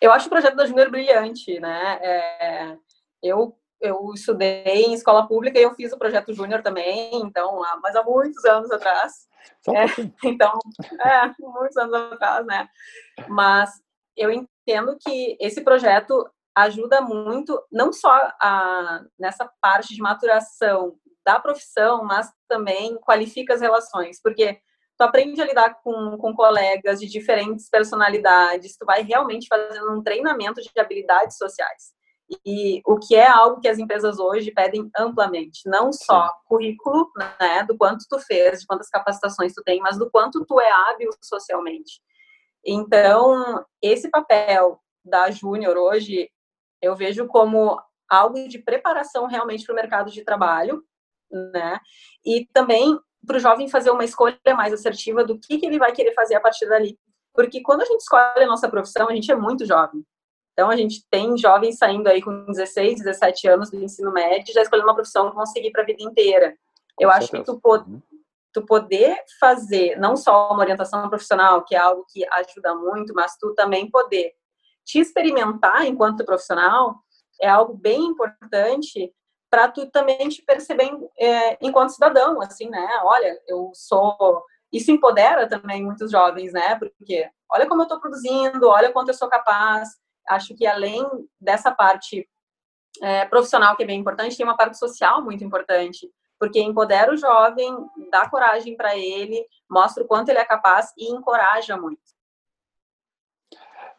Eu 0.00 0.12
acho 0.12 0.26
o 0.26 0.30
projeto 0.30 0.54
da 0.54 0.66
Júnior 0.66 0.90
brilhante, 0.90 1.58
né? 1.58 1.98
É, 2.00 2.76
eu 3.22 3.56
eu 3.86 4.12
estudei 4.14 4.64
em 4.64 4.94
escola 4.94 5.26
pública 5.26 5.58
e 5.58 5.62
eu 5.62 5.74
fiz 5.74 5.92
o 5.92 5.98
projeto 5.98 6.32
Júnior 6.32 6.62
também, 6.62 7.14
então, 7.16 7.62
há, 7.62 7.78
mas 7.82 7.94
há 7.94 8.02
muitos 8.02 8.44
anos 8.44 8.70
atrás. 8.70 9.28
É, 9.68 9.84
então, 10.24 10.58
é, 11.04 11.30
muitos 11.38 11.76
anos 11.76 11.94
atrás, 12.12 12.46
né? 12.46 12.68
Mas 13.28 13.70
eu 14.16 14.30
entendo 14.30 14.96
que 15.00 15.36
esse 15.40 15.62
projeto 15.62 16.28
ajuda 16.56 17.00
muito, 17.00 17.60
não 17.70 17.92
só 17.92 18.12
a, 18.40 19.02
nessa 19.18 19.50
parte 19.60 19.94
de 19.94 20.00
maturação 20.00 20.96
da 21.24 21.40
profissão, 21.40 22.04
mas 22.04 22.30
também 22.48 22.96
qualifica 22.98 23.54
as 23.54 23.60
relações, 23.60 24.20
porque 24.22 24.60
tu 24.96 25.02
aprende 25.02 25.40
a 25.42 25.46
lidar 25.46 25.74
com, 25.82 26.16
com 26.18 26.34
colegas 26.34 27.00
de 27.00 27.08
diferentes 27.08 27.68
personalidades, 27.68 28.76
tu 28.76 28.86
vai 28.86 29.02
realmente 29.02 29.48
fazendo 29.48 29.92
um 29.92 30.02
treinamento 30.02 30.60
de 30.60 30.70
habilidades 30.78 31.36
sociais. 31.36 31.92
E 32.44 32.80
o 32.86 32.98
que 32.98 33.14
é 33.14 33.26
algo 33.26 33.60
que 33.60 33.68
as 33.68 33.78
empresas 33.78 34.18
hoje 34.18 34.50
pedem 34.50 34.90
amplamente, 34.96 35.68
não 35.68 35.92
só 35.92 36.30
currículo, 36.46 37.10
né, 37.38 37.62
do 37.64 37.76
quanto 37.76 38.06
tu 38.08 38.18
fez, 38.18 38.60
de 38.60 38.66
quantas 38.66 38.88
capacitações 38.88 39.52
tu 39.52 39.62
tem, 39.62 39.80
mas 39.80 39.98
do 39.98 40.10
quanto 40.10 40.44
tu 40.44 40.58
é 40.58 40.70
hábil 40.70 41.10
socialmente. 41.20 42.00
Então, 42.64 43.64
esse 43.82 44.08
papel 44.10 44.80
da 45.04 45.30
Júnior 45.30 45.76
hoje, 45.76 46.30
eu 46.80 46.96
vejo 46.96 47.26
como 47.26 47.78
algo 48.08 48.48
de 48.48 48.58
preparação 48.58 49.26
realmente 49.26 49.64
para 49.64 49.72
o 49.72 49.76
mercado 49.76 50.10
de 50.10 50.24
trabalho, 50.24 50.82
né? 51.30 51.78
E 52.24 52.46
também 52.52 52.98
para 53.26 53.36
o 53.36 53.40
jovem 53.40 53.68
fazer 53.68 53.90
uma 53.90 54.04
escolha 54.04 54.38
mais 54.56 54.72
assertiva 54.72 55.24
do 55.24 55.38
que, 55.38 55.58
que 55.58 55.66
ele 55.66 55.78
vai 55.78 55.92
querer 55.92 56.14
fazer 56.14 56.34
a 56.36 56.40
partir 56.40 56.66
dali. 56.66 56.98
Porque 57.34 57.62
quando 57.62 57.82
a 57.82 57.84
gente 57.84 58.00
escolhe 58.00 58.44
a 58.44 58.46
nossa 58.46 58.68
profissão, 58.68 59.08
a 59.08 59.14
gente 59.14 59.30
é 59.30 59.36
muito 59.36 59.66
jovem. 59.66 60.04
Então, 60.54 60.70
a 60.70 60.76
gente 60.76 61.04
tem 61.10 61.36
jovens 61.36 61.76
saindo 61.76 62.08
aí 62.08 62.22
com 62.22 62.46
16, 62.46 63.00
17 63.00 63.48
anos 63.48 63.70
do 63.70 63.82
ensino 63.82 64.12
médio, 64.12 64.54
já 64.54 64.62
escolhendo 64.62 64.88
uma 64.88 64.94
profissão 64.94 65.28
que 65.28 65.34
vão 65.36 65.44
seguir 65.44 65.72
para 65.72 65.82
a 65.82 65.86
vida 65.86 66.02
inteira. 66.02 66.56
Eu 66.98 67.10
acho 67.10 67.28
que 67.28 67.42
tu, 67.42 67.60
uhum. 67.64 68.00
tu 68.52 68.64
poder 68.64 69.16
fazer 69.40 69.98
não 69.98 70.16
só 70.16 70.52
uma 70.52 70.60
orientação 70.60 71.08
profissional, 71.08 71.64
que 71.64 71.74
é 71.74 71.78
algo 71.78 72.06
que 72.08 72.24
ajuda 72.32 72.72
muito, 72.76 73.12
mas 73.12 73.36
tu 73.36 73.52
também 73.54 73.90
poder 73.90 74.32
te 74.84 75.00
experimentar 75.00 75.84
enquanto 75.86 76.24
profissional 76.24 77.00
é 77.42 77.48
algo 77.48 77.74
bem 77.74 78.04
importante 78.04 79.12
para 79.50 79.68
tu 79.68 79.90
também 79.90 80.28
te 80.28 80.42
perceber 80.42 80.90
é, 81.18 81.58
enquanto 81.60 81.90
cidadão, 81.90 82.40
assim, 82.40 82.68
né? 82.68 82.88
Olha, 83.02 83.40
eu 83.48 83.72
sou 83.74 84.44
isso 84.72 84.90
empodera 84.90 85.48
também 85.48 85.84
muitos 85.84 86.10
jovens, 86.10 86.52
né? 86.52 86.74
Porque 86.76 87.28
olha 87.50 87.68
como 87.68 87.82
eu 87.82 87.84
estou 87.84 88.00
produzindo, 88.00 88.68
olha 88.68 88.92
quanto 88.92 89.08
eu 89.08 89.14
sou 89.14 89.28
capaz, 89.28 89.90
acho 90.28 90.54
que 90.54 90.66
além 90.66 91.04
dessa 91.40 91.70
parte 91.70 92.28
é, 93.02 93.24
profissional 93.26 93.76
que 93.76 93.82
é 93.82 93.86
bem 93.86 94.00
importante, 94.00 94.36
tem 94.36 94.46
uma 94.46 94.56
parte 94.56 94.78
social 94.78 95.22
muito 95.22 95.42
importante, 95.44 96.10
porque 96.38 96.60
empodera 96.60 97.12
o 97.12 97.16
jovem, 97.16 97.74
dá 98.10 98.28
coragem 98.28 98.76
para 98.76 98.96
ele, 98.96 99.44
mostra 99.68 100.02
o 100.04 100.06
quanto 100.06 100.28
ele 100.28 100.38
é 100.38 100.44
capaz 100.44 100.92
e 100.96 101.10
encoraja 101.10 101.76
muito. 101.76 102.14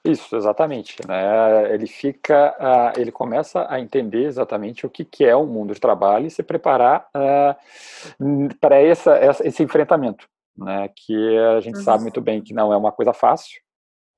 Isso, 0.06 0.36
exatamente. 0.36 0.98
Né? 1.08 1.74
Ele 1.74 1.88
fica, 1.88 2.56
uh, 2.60 3.00
ele 3.00 3.12
começa 3.12 3.66
a 3.68 3.80
entender 3.80 4.26
exatamente 4.26 4.86
o 4.86 4.90
que, 4.90 5.04
que 5.04 5.26
é 5.26 5.36
o 5.36 5.48
mundo 5.48 5.74
de 5.74 5.80
trabalho 5.80 6.28
e 6.28 6.32
se 6.32 6.44
preparar 6.44 7.08
uh, 7.16 8.56
para 8.62 8.80
essa, 8.80 9.16
essa, 9.18 9.48
esse 9.48 9.64
enfrentamento, 9.64 10.30
né? 10.56 10.90
Que 10.96 11.38
a 11.58 11.60
gente 11.60 11.78
uhum. 11.78 11.84
sabe 11.84 12.04
muito 12.04 12.22
bem 12.22 12.40
que 12.40 12.54
não 12.54 12.72
é 12.72 12.78
uma 12.78 12.92
coisa 12.92 13.14
fácil, 13.14 13.60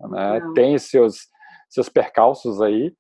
né? 0.02 0.41
Tem 0.54 0.78
seus 0.78 1.30
seus 1.69 1.89
percalços 1.89 2.62
aí. 2.62 2.93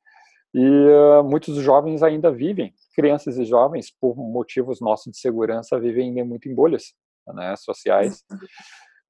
E 0.53 0.65
uh, 0.65 1.23
muitos 1.23 1.55
jovens 1.57 2.01
ainda 2.01 2.31
vivem, 2.31 2.73
crianças 2.95 3.37
e 3.37 3.45
jovens, 3.45 3.91
por 3.91 4.15
motivos 4.15 4.81
nossos 4.81 5.11
de 5.11 5.19
segurança, 5.19 5.79
vivem 5.79 6.23
muito 6.23 6.49
em 6.49 6.55
bolhas 6.55 6.93
né, 7.27 7.55
sociais. 7.57 8.23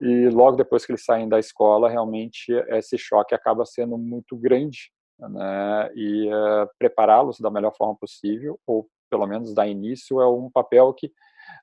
E 0.01 0.29
logo 0.29 0.57
depois 0.57 0.85
que 0.85 0.91
eles 0.91 1.05
saem 1.05 1.29
da 1.29 1.39
escola, 1.39 1.89
realmente 1.89 2.51
esse 2.69 2.97
choque 2.97 3.33
acaba 3.33 3.65
sendo 3.65 3.97
muito 3.97 4.35
grande. 4.35 4.91
Né, 5.19 5.89
e 5.95 6.27
uh, 6.27 6.69
prepará-los 6.77 7.39
da 7.39 7.49
melhor 7.49 7.73
forma 7.75 7.95
possível, 7.95 8.59
ou 8.67 8.87
pelo 9.09 9.25
menos 9.25 9.53
dar 9.53 9.67
início, 9.67 10.21
é 10.21 10.29
um 10.29 10.49
papel 10.51 10.93
que 10.93 11.11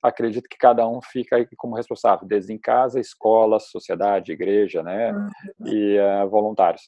acredito 0.02 0.48
que 0.48 0.56
cada 0.56 0.88
um 0.88 1.00
fica 1.00 1.36
aí 1.36 1.46
como 1.56 1.76
responsável, 1.76 2.26
desde 2.26 2.52
em 2.52 2.58
casa, 2.58 2.98
escola, 2.98 3.60
sociedade, 3.60 4.32
igreja, 4.32 4.82
né, 4.82 5.12
uhum. 5.12 5.68
e 5.68 5.98
uh, 5.98 6.28
voluntários. 6.28 6.82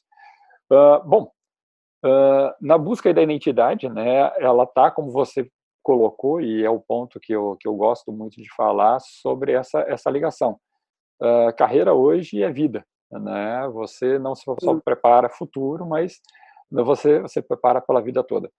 Uh, 0.71 1.01
bom, 1.05 1.31
uh, 2.05 2.53
na 2.59 2.77
busca 2.77 3.13
da 3.13 3.21
identidade, 3.21 3.87
né, 3.87 4.31
ela 4.37 4.65
tá 4.65 4.91
como 4.91 5.11
você 5.11 5.49
colocou 5.81 6.41
e 6.41 6.63
é 6.63 6.69
o 6.69 6.79
ponto 6.79 7.19
que 7.21 7.31
eu, 7.31 7.55
que 7.57 7.67
eu 7.67 7.75
gosto 7.75 8.11
muito 8.11 8.35
de 8.35 8.53
falar 8.53 8.99
sobre 8.99 9.53
essa 9.53 9.79
essa 9.87 10.09
ligação. 10.09 10.59
Uh, 11.21 11.55
carreira 11.57 11.93
hoje 11.93 12.43
é 12.43 12.51
vida, 12.51 12.85
né? 13.09 13.67
Você 13.69 14.19
não 14.19 14.35
só 14.35 14.55
prepara 14.83 15.29
futuro, 15.29 15.85
mas 15.87 16.19
você 16.69 17.21
você 17.21 17.41
prepara 17.41 17.81
pela 17.81 18.01
vida 18.01 18.21
toda. 18.23 18.51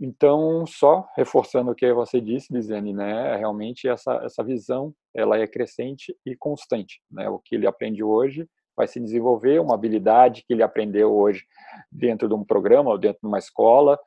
Então, 0.00 0.64
só 0.64 1.08
reforçando 1.16 1.72
o 1.72 1.74
que 1.74 1.92
você 1.92 2.20
disse, 2.20 2.52
Lizane, 2.52 2.92
né, 2.92 3.36
realmente 3.36 3.88
essa 3.88 4.14
essa 4.24 4.44
visão, 4.44 4.94
ela 5.12 5.36
é 5.36 5.46
crescente 5.46 6.16
e 6.24 6.36
constante, 6.36 7.02
né? 7.10 7.28
O 7.28 7.40
que 7.40 7.56
ele 7.56 7.66
aprende 7.66 8.02
hoje 8.02 8.48
vai 8.78 8.86
se 8.86 9.00
desenvolver 9.00 9.60
uma 9.60 9.74
habilidade 9.74 10.44
que 10.46 10.52
ele 10.52 10.62
aprendeu 10.62 11.12
hoje 11.12 11.44
dentro 11.90 12.28
de 12.28 12.34
um 12.34 12.44
programa 12.44 12.90
ou 12.90 12.98
dentro 12.98 13.20
de 13.20 13.26
uma 13.26 13.38
escola, 13.38 13.98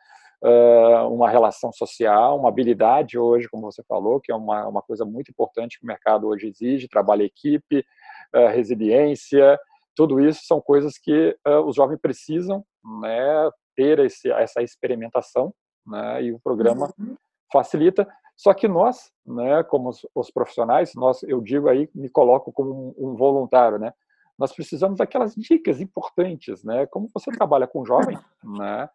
uma 1.12 1.30
relação 1.30 1.72
social, 1.72 2.40
uma 2.40 2.50
habilidade 2.50 3.20
hoje, 3.20 3.50
como 3.50 3.72
você 3.72 3.84
falou, 3.84 4.20
que 4.20 4.32
é 4.32 4.36
uma, 4.36 4.68
uma 4.68 4.82
coisa 4.82 5.06
muito 5.06 5.30
importante 5.30 5.78
que 5.78 5.84
o 5.84 5.88
mercado 5.88 6.28
hoje 6.28 6.48
exige, 6.48 6.88
trabalho 6.88 7.24
em 7.24 7.26
equipe, 7.26 7.86
resiliência, 8.34 9.60
tudo 9.96 10.20
isso 10.20 10.46
são 10.46 10.62
coisas 10.62 10.98
que 10.98 11.38
os 11.66 11.76
jovens 11.76 12.00
precisam 12.02 12.66
né, 13.02 13.50
ter 13.76 14.00
esse, 14.00 14.32
essa 14.32 14.62
experimentação, 14.62 15.54
né, 15.86 16.24
e 16.24 16.32
o 16.32 16.40
programa 16.40 16.92
uhum. 16.98 17.16
facilita. 17.52 18.08
Só 18.36 18.54
que 18.54 18.68
nós, 18.68 19.12
né, 19.26 19.64
como 19.64 19.90
os, 19.90 20.08
os, 20.16 20.32
profissionais, 20.32 20.94
nós, 20.96 21.22
eu 21.24 21.42
digo 21.42 21.70
aí, 21.70 21.90
me 21.94 22.10
coloco 22.10 22.52
como 22.52 22.96
um, 22.98 23.12
um 23.12 23.16
voluntário, 23.16 23.78
né, 23.78 23.94
nós 24.42 24.52
precisamos 24.52 24.98
daquelas 24.98 25.36
dicas 25.36 25.80
importantes, 25.80 26.64
né? 26.64 26.88
Como 26.88 27.08
você 27.14 27.32
trabalha 27.32 27.68
com 27.68 27.86
jovem, 27.86 28.18
né? 28.44 28.90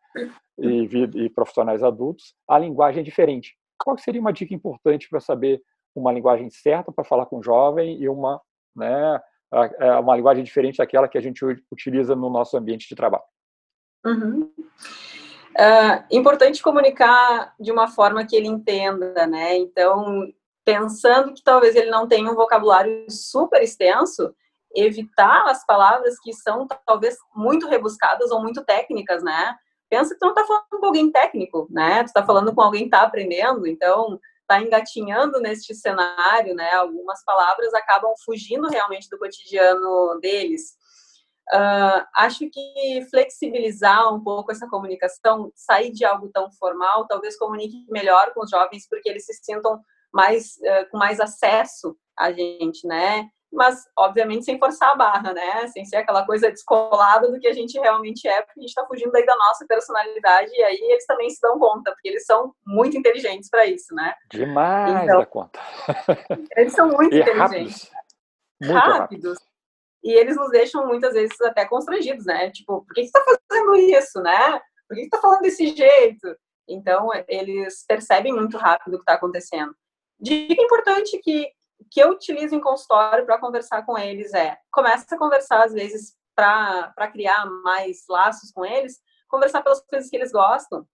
E, 0.58 0.88
e 1.24 1.30
profissionais 1.30 1.84
adultos, 1.84 2.34
a 2.48 2.58
linguagem 2.58 3.00
é 3.00 3.04
diferente. 3.04 3.56
Qual 3.78 3.96
seria 3.96 4.20
uma 4.20 4.32
dica 4.32 4.52
importante 4.52 5.08
para 5.08 5.20
saber 5.20 5.62
uma 5.94 6.12
linguagem 6.12 6.50
certa 6.50 6.90
para 6.90 7.04
falar 7.04 7.26
com 7.26 7.40
jovem 7.40 7.96
e 8.02 8.08
uma, 8.08 8.40
né, 8.74 9.20
é 9.78 9.92
uma 9.94 10.16
linguagem 10.16 10.42
diferente 10.42 10.78
daquela 10.78 11.06
que 11.06 11.16
a 11.16 11.20
gente 11.20 11.44
utiliza 11.70 12.16
no 12.16 12.28
nosso 12.28 12.56
ambiente 12.56 12.88
de 12.88 12.96
trabalho? 12.96 13.24
Uhum. 14.04 14.50
Uh, 15.58 16.04
importante 16.10 16.60
comunicar 16.60 17.54
de 17.58 17.70
uma 17.70 17.86
forma 17.86 18.26
que 18.26 18.34
ele 18.34 18.48
entenda, 18.48 19.26
né? 19.28 19.56
Então, 19.56 20.28
pensando 20.64 21.32
que 21.32 21.42
talvez 21.42 21.76
ele 21.76 21.88
não 21.88 22.08
tenha 22.08 22.30
um 22.30 22.34
vocabulário 22.34 23.06
super 23.08 23.62
extenso, 23.62 24.34
evitar 24.76 25.48
as 25.48 25.64
palavras 25.64 26.18
que 26.20 26.32
são 26.32 26.66
talvez 26.86 27.16
muito 27.34 27.66
rebuscadas 27.66 28.30
ou 28.30 28.42
muito 28.42 28.64
técnicas, 28.64 29.22
né? 29.22 29.56
Pensa 29.88 30.14
que 30.14 30.20
tu 30.20 30.26
não 30.26 30.34
está 30.34 30.44
falando 30.44 30.80
com 30.80 30.86
alguém 30.86 31.10
técnico, 31.10 31.66
né? 31.70 32.02
Tu 32.02 32.06
está 32.06 32.24
falando 32.24 32.54
com 32.54 32.60
alguém 32.60 32.82
que 32.82 32.86
está 32.88 33.02
aprendendo, 33.02 33.66
então 33.66 34.18
está 34.42 34.60
engatinhando 34.60 35.40
neste 35.40 35.74
cenário, 35.74 36.54
né? 36.54 36.72
Algumas 36.74 37.24
palavras 37.24 37.72
acabam 37.74 38.12
fugindo 38.24 38.68
realmente 38.68 39.08
do 39.08 39.18
cotidiano 39.18 40.18
deles. 40.20 40.76
Uh, 41.52 42.02
acho 42.16 42.48
que 42.50 43.06
flexibilizar 43.08 44.12
um 44.12 44.22
pouco 44.22 44.50
essa 44.50 44.68
comunicação, 44.68 45.52
sair 45.54 45.92
de 45.92 46.04
algo 46.04 46.28
tão 46.32 46.50
formal, 46.50 47.06
talvez 47.06 47.38
comunique 47.38 47.86
melhor 47.88 48.32
com 48.34 48.42
os 48.42 48.50
jovens, 48.50 48.88
porque 48.88 49.08
eles 49.08 49.24
se 49.24 49.34
sintam 49.34 49.80
mais 50.12 50.56
uh, 50.56 50.90
com 50.90 50.98
mais 50.98 51.20
acesso 51.20 51.96
a 52.18 52.32
gente, 52.32 52.86
né? 52.86 53.28
Mas 53.52 53.84
obviamente 53.96 54.44
sem 54.44 54.58
forçar 54.58 54.90
a 54.90 54.96
barra, 54.96 55.32
né? 55.32 55.66
Sem 55.68 55.84
ser 55.84 55.96
aquela 55.96 56.26
coisa 56.26 56.50
descolada 56.50 57.30
do 57.30 57.38
que 57.38 57.46
a 57.46 57.52
gente 57.52 57.78
realmente 57.78 58.28
é, 58.28 58.42
porque 58.42 58.60
a 58.60 58.62
gente 58.62 58.70
está 58.70 58.86
fugindo 58.86 59.12
daí 59.12 59.24
da 59.24 59.36
nossa 59.36 59.64
personalidade 59.66 60.50
e 60.52 60.62
aí 60.62 60.78
eles 60.82 61.06
também 61.06 61.30
se 61.30 61.40
dão 61.40 61.58
conta, 61.58 61.92
porque 61.92 62.08
eles 62.08 62.24
são 62.26 62.52
muito 62.66 62.96
inteligentes 62.96 63.48
para 63.48 63.66
isso, 63.66 63.94
né? 63.94 64.14
Demais 64.30 65.04
então, 65.04 65.18
da 65.18 65.26
conta. 65.26 65.60
Eles 66.56 66.72
são 66.72 66.88
muito 66.88 67.14
e 67.14 67.20
inteligentes. 67.20 67.48
Rápidos. 67.48 67.90
Muito 68.60 68.74
rápidos. 68.74 68.98
rápidos. 68.98 69.38
E 70.04 70.12
eles 70.12 70.36
nos 70.36 70.50
deixam 70.50 70.86
muitas 70.86 71.14
vezes 71.14 71.40
até 71.40 71.64
constrangidos, 71.64 72.24
né? 72.26 72.50
Tipo, 72.50 72.84
por 72.84 72.94
que 72.94 73.02
você 73.02 73.06
está 73.06 73.24
fazendo 73.24 73.74
isso, 73.74 74.20
né? 74.20 74.60
Por 74.88 74.94
que 74.94 75.00
você 75.00 75.06
está 75.06 75.20
falando 75.20 75.40
desse 75.40 75.74
jeito? 75.74 76.36
Então, 76.68 77.08
eles 77.26 77.84
percebem 77.86 78.32
muito 78.32 78.56
rápido 78.56 78.94
o 78.94 78.96
que 78.98 79.02
está 79.02 79.14
acontecendo. 79.14 79.74
Dica 80.18 80.62
importante 80.62 81.18
que 81.18 81.50
que 81.90 82.00
eu 82.00 82.10
utilizo 82.10 82.54
em 82.54 82.60
consultório 82.60 83.24
para 83.24 83.38
conversar 83.38 83.84
com 83.84 83.98
eles 83.98 84.32
é, 84.34 84.56
começa 84.70 85.14
a 85.14 85.18
conversar 85.18 85.64
às 85.64 85.72
vezes 85.72 86.14
para 86.34 87.10
criar 87.10 87.46
mais 87.46 88.04
laços 88.08 88.52
com 88.52 88.64
eles, 88.64 89.00
conversar 89.28 89.62
pelas 89.62 89.80
coisas 89.80 90.10
que 90.10 90.16
eles 90.16 90.30
gostam, 90.30 90.86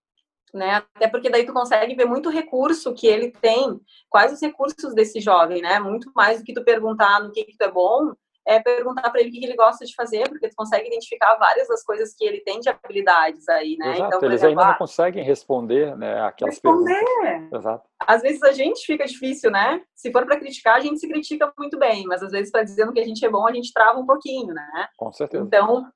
né? 0.55 0.77
Até 0.95 1.09
porque 1.09 1.29
daí 1.29 1.45
tu 1.45 1.53
consegue 1.53 1.95
ver 1.95 2.05
muito 2.05 2.29
recurso 2.29 2.95
que 2.95 3.07
ele 3.07 3.31
tem, 3.31 3.81
quais 4.09 4.33
os 4.33 4.41
recursos 4.41 4.95
desse 4.95 5.21
jovem, 5.21 5.61
né? 5.61 5.81
Muito 5.81 6.13
mais 6.15 6.39
do 6.39 6.45
que 6.45 6.53
tu 6.53 6.63
perguntar 6.63 7.21
no 7.21 7.33
que, 7.33 7.45
que 7.45 7.57
tu 7.57 7.63
é 7.63 7.71
bom, 7.71 8.13
é 8.47 8.61
perguntar 8.61 9.11
para 9.11 9.21
ele 9.21 9.31
o 9.31 9.33
que 9.33 9.45
ele 9.45 9.55
gosta 9.55 9.85
de 9.85 9.95
fazer, 9.95 10.29
porque 10.29 10.49
tu 10.49 10.57
consegue 10.57 10.89
identificar 10.89 11.37
várias 11.37 11.69
das 11.69 11.85
coisas 11.85 12.15
que 12.15 12.25
ele 12.25 12.41
tem 12.41 12.59
de 12.61 12.69
habilidades 12.69 13.49
aí, 13.49 13.77
né? 13.79 13.95
Exato, 13.95 14.17
então, 14.17 14.29
eles 14.29 14.41
exemplo, 14.41 14.61
ainda 14.61 14.65
não 14.65 14.75
ah, 14.75 14.79
conseguem 14.79 15.25
responder, 15.25 15.97
né, 15.97 16.21
aquelas 16.23 16.55
responder. 16.55 16.95
perguntas. 16.95 17.61
Exato. 17.61 17.89
Às 18.07 18.23
vezes 18.23 18.43
a 18.43 18.53
gente 18.53 18.85
fica 18.85 19.05
difícil, 19.07 19.51
né? 19.51 19.81
Se 19.95 20.11
for 20.11 20.27
para 20.27 20.39
criticar, 20.39 20.77
a 20.77 20.81
gente 20.81 20.99
se 20.99 21.09
critica 21.09 21.53
muito 21.57 21.79
bem, 21.79 22.05
mas 22.07 22.23
às 22.23 22.33
vezes 22.33 22.51
para 22.51 22.65
dizer 22.65 22.91
que 22.93 23.01
a 23.01 23.05
gente 23.05 23.25
é 23.25 23.31
bom, 23.31 23.47
a 23.47 23.53
gente 23.53 23.73
trava 23.73 23.99
um 23.99 24.07
pouquinho, 24.07 24.53
né? 24.53 24.89
Com 24.97 25.13
certeza. 25.13 25.45
Então, 25.45 25.87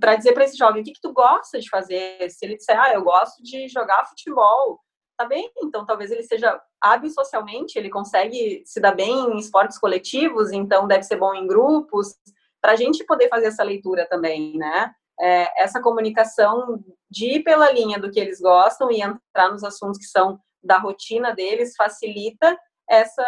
para 0.00 0.16
dizer 0.16 0.32
para 0.32 0.44
esse 0.44 0.56
jovem 0.56 0.82
o 0.82 0.84
que, 0.84 0.92
que 0.92 1.00
tu 1.00 1.12
gosta 1.12 1.58
de 1.60 1.68
fazer, 1.68 2.30
se 2.30 2.44
ele 2.44 2.56
disser, 2.56 2.80
ah, 2.80 2.92
eu 2.94 3.02
gosto 3.04 3.42
de 3.42 3.68
jogar 3.68 4.06
futebol, 4.06 4.80
tá 5.16 5.24
bem, 5.26 5.50
então 5.62 5.84
talvez 5.86 6.10
ele 6.10 6.22
seja 6.22 6.60
hábil 6.80 7.10
socialmente, 7.10 7.78
ele 7.78 7.90
consegue 7.90 8.62
se 8.64 8.80
dar 8.80 8.94
bem 8.94 9.12
em 9.32 9.38
esportes 9.38 9.78
coletivos, 9.78 10.52
então 10.52 10.86
deve 10.86 11.04
ser 11.04 11.16
bom 11.16 11.34
em 11.34 11.46
grupos, 11.46 12.14
para 12.60 12.72
a 12.72 12.76
gente 12.76 13.04
poder 13.04 13.28
fazer 13.28 13.46
essa 13.46 13.62
leitura 13.62 14.06
também, 14.08 14.56
né? 14.56 14.92
É, 15.20 15.62
essa 15.62 15.80
comunicação 15.80 16.82
de 17.08 17.36
ir 17.36 17.44
pela 17.44 17.70
linha 17.70 18.00
do 18.00 18.10
que 18.10 18.18
eles 18.18 18.40
gostam 18.40 18.90
e 18.90 19.00
entrar 19.00 19.50
nos 19.50 19.62
assuntos 19.62 19.98
que 19.98 20.06
são 20.06 20.40
da 20.62 20.78
rotina 20.78 21.32
deles 21.32 21.74
facilita 21.76 22.58
essa 22.88 23.24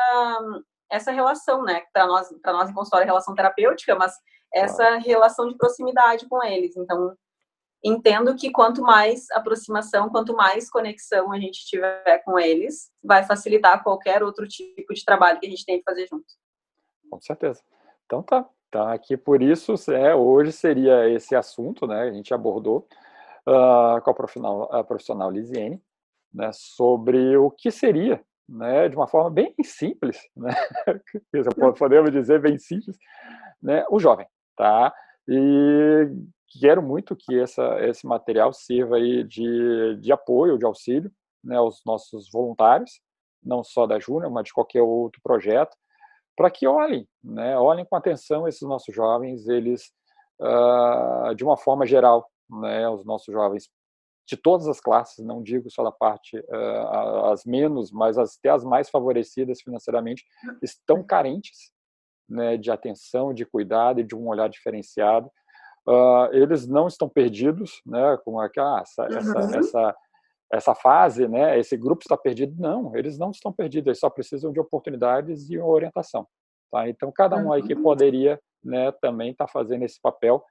essa 0.90 1.10
relação, 1.10 1.62
né? 1.62 1.82
Para 1.92 2.06
nós, 2.06 2.28
para 2.40 2.52
nós 2.52 2.70
em 2.70 2.74
consultório 2.74 3.04
é 3.04 3.06
relação 3.06 3.34
terapêutica, 3.34 3.94
mas 3.94 4.14
essa 4.54 4.86
claro. 4.86 5.02
relação 5.02 5.48
de 5.48 5.56
proximidade 5.56 6.28
com 6.28 6.42
eles. 6.42 6.76
Então, 6.76 7.14
entendo 7.86 8.34
que 8.34 8.50
quanto 8.50 8.82
mais 8.82 9.30
aproximação, 9.30 10.08
quanto 10.08 10.34
mais 10.34 10.68
conexão 10.68 11.32
a 11.32 11.38
gente 11.38 11.64
tiver 11.66 12.18
com 12.24 12.38
eles, 12.38 12.90
vai 13.02 13.24
facilitar 13.24 13.82
qualquer 13.82 14.22
outro 14.24 14.46
tipo 14.48 14.92
de 14.92 15.04
trabalho 15.04 15.38
que 15.38 15.46
a 15.46 15.50
gente 15.50 15.64
tem 15.64 15.78
que 15.78 15.84
fazer 15.84 16.08
junto. 16.08 16.26
Com 17.08 17.20
certeza. 17.20 17.62
Então 18.04 18.22
tá, 18.22 18.44
tá 18.70 18.92
aqui 18.92 19.16
por 19.16 19.40
isso, 19.40 19.74
é, 19.92 20.14
hoje 20.14 20.50
seria 20.52 21.08
esse 21.08 21.36
assunto, 21.36 21.86
né, 21.86 22.02
a 22.02 22.12
gente 22.12 22.34
abordou 22.34 22.88
uh, 23.46 24.00
com 24.02 24.10
a 24.10 24.14
profissional, 24.14 24.74
a 24.74 24.82
profissional 24.82 25.30
Lisiane, 25.30 25.80
né, 26.34 26.50
sobre 26.52 27.36
o 27.36 27.50
que 27.50 27.70
seria, 27.70 28.20
né, 28.48 28.88
de 28.88 28.96
uma 28.96 29.06
forma 29.06 29.30
bem 29.30 29.54
simples, 29.62 30.20
né, 30.36 30.54
podemos 31.78 32.10
dizer 32.10 32.40
bem 32.40 32.58
simples, 32.58 32.96
né, 33.62 33.84
o 33.90 33.98
jovem, 33.98 34.26
tá? 34.56 34.92
E 35.28 36.08
quero 36.60 36.82
muito 36.82 37.16
que 37.16 37.38
essa, 37.38 37.78
esse 37.86 38.06
material 38.06 38.52
sirva 38.52 38.96
aí 38.96 39.24
de, 39.24 39.96
de 40.00 40.12
apoio, 40.12 40.58
de 40.58 40.64
auxílio 40.64 41.10
né, 41.42 41.56
aos 41.56 41.82
nossos 41.84 42.30
voluntários, 42.30 43.00
não 43.42 43.62
só 43.62 43.86
da 43.86 43.98
Júnior, 43.98 44.30
mas 44.30 44.44
de 44.44 44.52
qualquer 44.52 44.82
outro 44.82 45.20
projeto, 45.22 45.76
para 46.36 46.50
que 46.50 46.66
olhem, 46.66 47.08
né, 47.22 47.56
olhem 47.56 47.84
com 47.84 47.96
atenção 47.96 48.46
esses 48.46 48.62
nossos 48.62 48.94
jovens, 48.94 49.48
eles, 49.48 49.90
uh, 50.40 51.34
de 51.34 51.44
uma 51.44 51.56
forma 51.56 51.86
geral, 51.86 52.28
né, 52.48 52.88
os 52.88 53.04
nossos 53.04 53.32
jovens 53.32 53.70
de 54.28 54.36
todas 54.36 54.66
as 54.66 54.80
classes, 54.80 55.24
não 55.24 55.40
digo 55.40 55.70
só 55.70 55.84
da 55.84 55.92
parte 55.92 56.36
uh, 56.36 57.26
as 57.32 57.44
menos, 57.44 57.92
mas 57.92 58.18
até 58.18 58.50
as 58.50 58.64
mais 58.64 58.90
favorecidas 58.90 59.62
financeiramente, 59.62 60.24
estão 60.60 61.02
carentes 61.02 61.70
né, 62.28 62.56
de 62.56 62.70
atenção, 62.70 63.32
de 63.32 63.46
cuidado 63.46 64.00
e 64.00 64.04
de 64.04 64.16
um 64.16 64.26
olhar 64.26 64.48
diferenciado 64.48 65.30
uh, 65.86 66.32
eles 66.32 66.66
não 66.66 66.86
estão 66.86 67.08
perdidos, 67.08 67.80
né, 67.86 68.18
com 68.24 68.40
aquela, 68.40 68.80
essa, 68.80 69.02
uhum. 69.02 69.16
essa, 69.16 69.58
essa, 69.58 69.96
essa 70.52 70.74
fase, 70.74 71.28
né, 71.28 71.58
esse 71.58 71.76
grupo 71.76 72.02
está 72.02 72.16
perdido. 72.16 72.54
Não, 72.60 72.96
eles 72.96 73.18
não 73.18 73.30
estão 73.30 73.52
perdidos, 73.52 73.86
eles 73.86 74.00
só 74.00 74.10
precisam 74.10 74.52
de 74.52 74.60
oportunidades 74.60 75.48
e 75.50 75.58
orientação. 75.58 76.26
Tá? 76.70 76.88
Então, 76.88 77.12
cada 77.12 77.36
um 77.36 77.52
aí 77.52 77.62
que 77.62 77.74
uhum. 77.74 77.82
poderia 77.82 78.40
né, 78.62 78.90
também 79.00 79.30
estar 79.30 79.46
tá 79.46 79.52
fazendo 79.52 79.84
esse 79.84 80.00
papel 80.00 80.42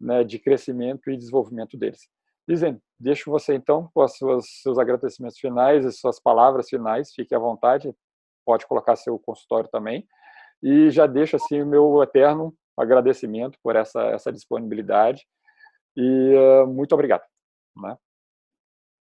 né, 0.00 0.22
de 0.22 0.38
crescimento 0.38 1.10
e 1.10 1.16
desenvolvimento 1.16 1.76
deles. 1.76 2.08
Dizem, 2.48 2.80
deixo 2.98 3.30
você 3.30 3.54
então 3.54 3.90
com 3.92 4.02
os 4.02 4.12
seus 4.62 4.78
agradecimentos 4.78 5.38
finais 5.38 5.84
e 5.84 5.92
suas 5.92 6.18
palavras 6.18 6.68
finais, 6.68 7.12
fique 7.12 7.34
à 7.34 7.38
vontade, 7.38 7.94
pode 8.46 8.66
colocar 8.66 8.96
seu 8.96 9.18
consultório 9.18 9.68
também, 9.68 10.06
e 10.62 10.90
já 10.90 11.06
deixo 11.06 11.36
assim 11.36 11.60
o 11.60 11.66
meu 11.66 12.02
eterno 12.02 12.54
agradecimento 12.80 13.58
por 13.62 13.76
essa, 13.76 14.00
essa 14.10 14.32
disponibilidade 14.32 15.26
e 15.96 16.34
uh, 16.34 16.66
muito 16.66 16.92
obrigado. 16.92 17.22
Né? 17.76 17.96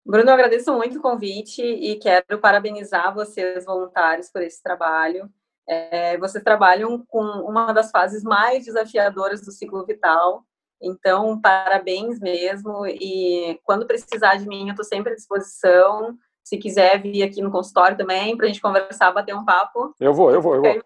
Bruno, 0.04 0.30
eu 0.30 0.34
agradeço 0.34 0.72
muito 0.72 0.98
o 0.98 1.02
convite 1.02 1.62
e 1.62 1.96
quero 1.96 2.38
parabenizar 2.40 3.14
vocês, 3.14 3.64
voluntários, 3.64 4.30
por 4.30 4.42
esse 4.42 4.62
trabalho. 4.62 5.30
É, 5.68 6.16
vocês 6.16 6.42
trabalham 6.42 7.04
com 7.06 7.20
uma 7.20 7.72
das 7.72 7.90
fases 7.90 8.22
mais 8.22 8.64
desafiadoras 8.64 9.42
do 9.44 9.52
ciclo 9.52 9.84
vital, 9.84 10.46
então, 10.80 11.40
parabéns 11.40 12.20
mesmo. 12.20 12.86
E 12.86 13.58
quando 13.64 13.86
precisar 13.86 14.36
de 14.36 14.46
mim, 14.46 14.68
eu 14.68 14.70
estou 14.70 14.84
sempre 14.84 15.12
à 15.12 15.16
disposição. 15.16 16.16
Se 16.44 16.56
quiser 16.56 17.02
vir 17.02 17.22
aqui 17.22 17.42
no 17.42 17.50
consultório 17.50 17.96
também, 17.96 18.36
para 18.36 18.46
a 18.46 18.48
gente 18.48 18.60
conversar, 18.60 19.12
bater 19.12 19.34
um 19.34 19.44
papo. 19.44 19.94
Eu 20.00 20.14
vou, 20.14 20.30
eu 20.30 20.40
vou, 20.40 20.54
eu 20.54 20.62
vou. 20.62 20.82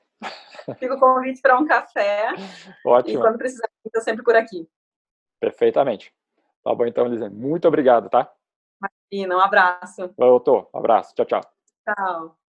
Fica 0.78 0.94
o 0.94 1.00
convite 1.00 1.40
para 1.40 1.58
um 1.58 1.66
café. 1.66 2.28
Ótimo. 2.84 3.18
E 3.18 3.20
quando 3.20 3.38
precisar, 3.38 3.68
estou 3.84 4.02
sempre 4.02 4.22
por 4.22 4.36
aqui. 4.36 4.68
Perfeitamente. 5.40 6.14
Tá 6.62 6.74
bom, 6.74 6.86
então, 6.86 7.06
Lisane. 7.06 7.34
Muito 7.34 7.66
obrigado, 7.66 8.08
tá? 8.08 8.32
Imagina, 9.10 9.36
um 9.36 9.40
abraço. 9.40 10.08
Tô. 10.44 10.70
Um 10.72 10.78
abraço. 10.78 11.14
Tchau, 11.14 11.26
tchau. 11.26 11.40
Tchau. 11.84 12.41